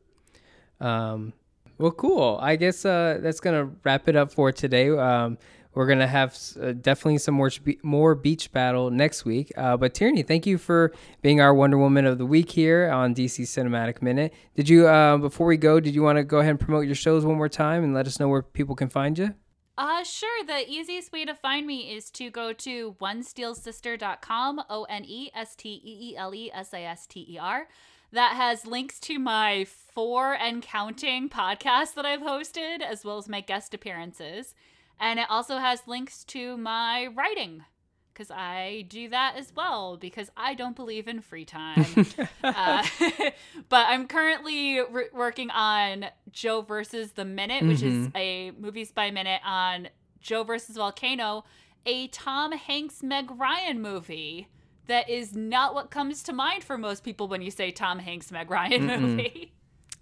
[0.80, 1.34] Um,
[1.80, 2.38] well, cool.
[2.42, 4.90] I guess uh, that's gonna wrap it up for today.
[4.90, 5.38] Um,
[5.72, 7.50] we're gonna have uh, definitely some more
[7.82, 9.50] more beach battle next week.
[9.56, 13.14] Uh, but Tierney, thank you for being our Wonder Woman of the week here on
[13.14, 14.34] DC Cinematic Minute.
[14.54, 15.80] Did you uh, before we go?
[15.80, 18.06] Did you want to go ahead and promote your shows one more time and let
[18.06, 19.34] us know where people can find you?
[19.78, 20.44] Uh, sure.
[20.44, 25.56] The easiest way to find me is to go to onesteelsister.com, O N E S
[25.56, 27.66] T E E L E S A S T E R.
[28.12, 33.28] That has links to my four and counting podcasts that I've hosted, as well as
[33.28, 34.54] my guest appearances.
[34.98, 37.64] And it also has links to my writing,
[38.12, 42.06] because I do that as well, because I don't believe in free time.
[42.44, 42.86] uh,
[43.68, 49.10] but I'm currently re- working on Joe versus the Minute, which is a movies by
[49.10, 49.88] minute on
[50.20, 51.44] Joe versus Volcano,
[51.86, 54.48] a Tom Hanks Meg Ryan movie.
[54.90, 58.30] That is not what comes to mind for most people when you say Tom Hanks
[58.32, 59.52] Meg Ryan movie.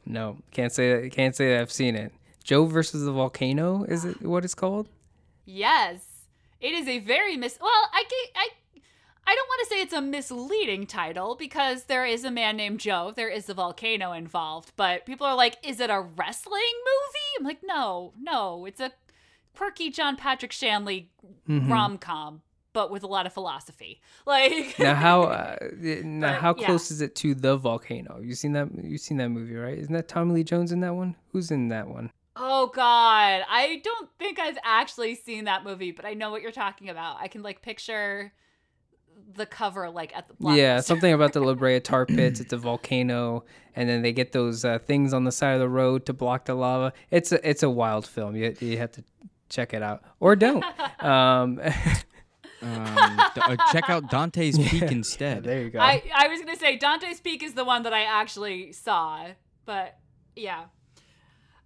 [0.07, 2.13] No, can't say can't say that I've seen it.
[2.43, 4.89] Joe versus the volcano is it what it's called?
[5.45, 6.25] Yes,
[6.61, 7.59] it is a very mis.
[7.61, 8.49] Well, I get, I
[9.27, 12.81] I don't want to say it's a misleading title because there is a man named
[12.81, 13.13] Joe.
[13.15, 17.45] There is a volcano involved, but people are like, "Is it a wrestling movie?" I'm
[17.45, 18.93] like, "No, no, it's a
[19.55, 21.11] quirky John Patrick Shanley
[21.47, 21.73] Mm-hmm.
[21.73, 22.41] rom com,
[22.73, 26.67] but with a lot of philosophy." Like, Now how uh, now But, how yeah.
[26.67, 28.21] close is it to the volcano?
[28.21, 28.69] You seen that?
[28.83, 29.79] You seen that movie, right?
[29.79, 31.17] Isn't that Tommy Lee Jones in that one?
[31.33, 32.11] Who's in that one?
[32.41, 36.53] oh god, I don't think I've actually seen that movie, but I know what you're
[36.53, 37.17] talking about.
[37.21, 38.33] I can like picture
[39.35, 42.39] the cover like at the Yeah, something about the La Brea tar pits.
[42.41, 43.45] It's a volcano,
[43.75, 46.45] and then they get those uh, things on the side of the road to block
[46.45, 46.93] the lava.
[47.11, 48.37] It's a it's a wild film.
[48.37, 49.05] You you have to
[49.49, 50.65] check it out or don't.
[51.03, 51.61] um,
[52.63, 55.45] Um, d- uh, check out Dante's Peak instead.
[55.45, 55.79] there you go.
[55.81, 59.27] I I was gonna say Dante's Peak is the one that I actually saw,
[59.65, 59.97] but
[60.35, 60.65] yeah,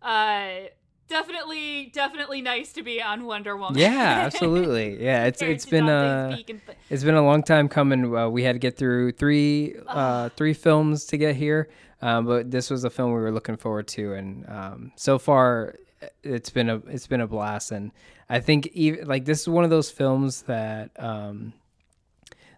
[0.03, 0.69] uh,
[1.09, 3.79] definitely definitely nice to be on Wonder Woman.
[3.79, 5.03] yeah, absolutely.
[5.03, 7.43] Yeah, it's Compared it's to been Dante's uh Peak and th- it's been a long
[7.43, 8.15] time coming.
[8.17, 11.69] Uh, we had to get through three uh, three films to get here,
[12.01, 15.77] um, but this was a film we were looking forward to, and um, so far
[16.23, 17.71] it's been a it's been a blast.
[17.71, 17.93] And
[18.33, 21.53] I think even like this is one of those films that um,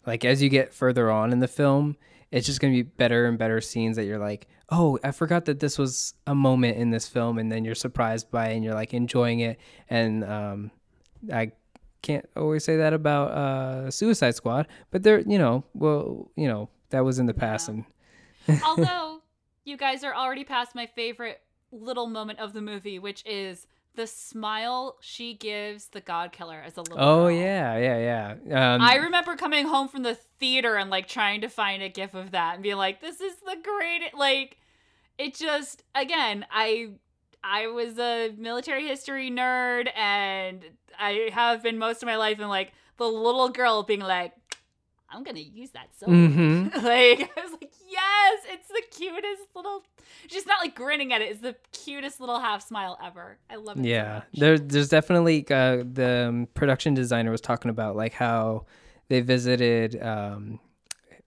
[0.07, 1.97] like as you get further on in the film,
[2.31, 5.61] it's just gonna be better and better scenes that you're like, oh, I forgot that
[5.61, 8.75] this was a moment in this film, and then you're surprised by it and you're
[8.75, 9.59] like enjoying it.
[9.91, 10.71] And um,
[11.33, 11.53] I
[12.03, 16.69] can't always say that about uh, Suicide Squad, but there, you know, well, you know,
[16.91, 17.83] that was in the past, Yeah.
[18.49, 19.23] and Although
[19.65, 21.41] you guys are already past my favorite
[21.73, 23.67] little moment of the movie, which is
[23.97, 27.31] the smile she gives the God Killer as a little oh girl.
[27.31, 28.75] yeah, yeah, yeah.
[28.75, 32.15] Um, I remember coming home from the theater and like trying to find a gif
[32.15, 34.59] of that and being like, "This is the greatest!" Like,
[35.19, 36.91] it just again, I
[37.43, 40.65] I was a military history nerd and
[40.99, 44.33] I have been most of my life, and like the little girl being like,
[45.15, 46.73] "I'm gonna use that so." Mhm.
[46.83, 49.83] like I was like, "Yes, it's the cutest little."
[50.29, 53.39] She's not like grinning at it; it's the cutest little half smile ever.
[53.49, 53.85] I love it.
[53.85, 54.25] yeah, much.
[54.35, 58.67] there, there's definitely uh, the um, production designer was talking about like how
[59.09, 60.59] they visited um,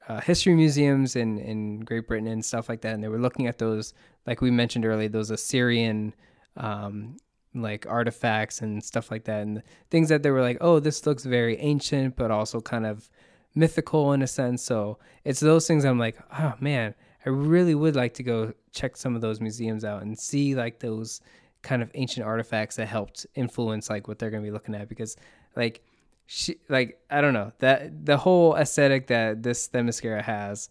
[0.08, 3.48] uh, history museums in in Great Britain and stuff like that, and they were looking
[3.48, 3.94] at those,
[4.26, 6.14] like we mentioned earlier, those Assyrian
[6.56, 7.18] um,
[7.54, 11.24] like artifacts and stuff like that, and things that they were like, oh, this looks
[11.24, 13.10] very ancient, but also kind of
[13.58, 14.62] mythical in a sense.
[14.62, 16.94] So it's those things I'm like, oh man,
[17.26, 20.80] I really would like to go check some of those museums out and see like
[20.80, 21.22] those
[21.64, 25.18] kind of ancient artifacts that helped influence like what they're gonna be looking at because
[25.56, 25.82] like
[26.28, 30.70] she like I don't know that the whole aesthetic that this Themyscira has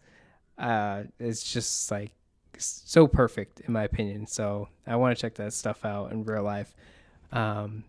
[0.59, 2.13] uh is just like
[2.59, 4.27] so perfect in my opinion.
[4.27, 6.75] So I want to check that stuff out in real life.
[7.33, 7.85] Um,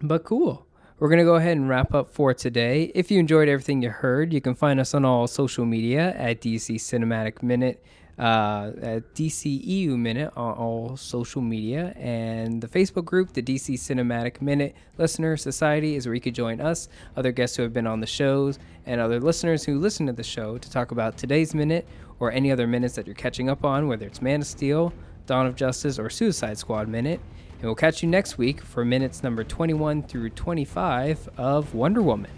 [0.00, 0.66] but cool.
[0.98, 2.90] We're going to go ahead and wrap up for today.
[2.94, 6.40] If you enjoyed everything you heard, you can find us on all social media at
[6.40, 7.84] DC Cinematic Minute,
[8.18, 14.40] uh, at DCEU Minute on all social media, and the Facebook group, the DC Cinematic
[14.40, 18.00] Minute Listener Society, is where you could join us, other guests who have been on
[18.00, 21.86] the shows, and other listeners who listen to the show to talk about today's minute
[22.20, 24.94] or any other minutes that you're catching up on, whether it's Man of Steel,
[25.26, 27.20] Dawn of Justice, or Suicide Squad Minute.
[27.56, 32.30] And we'll catch you next week for minutes number 21 through 25 of Wonder Woman.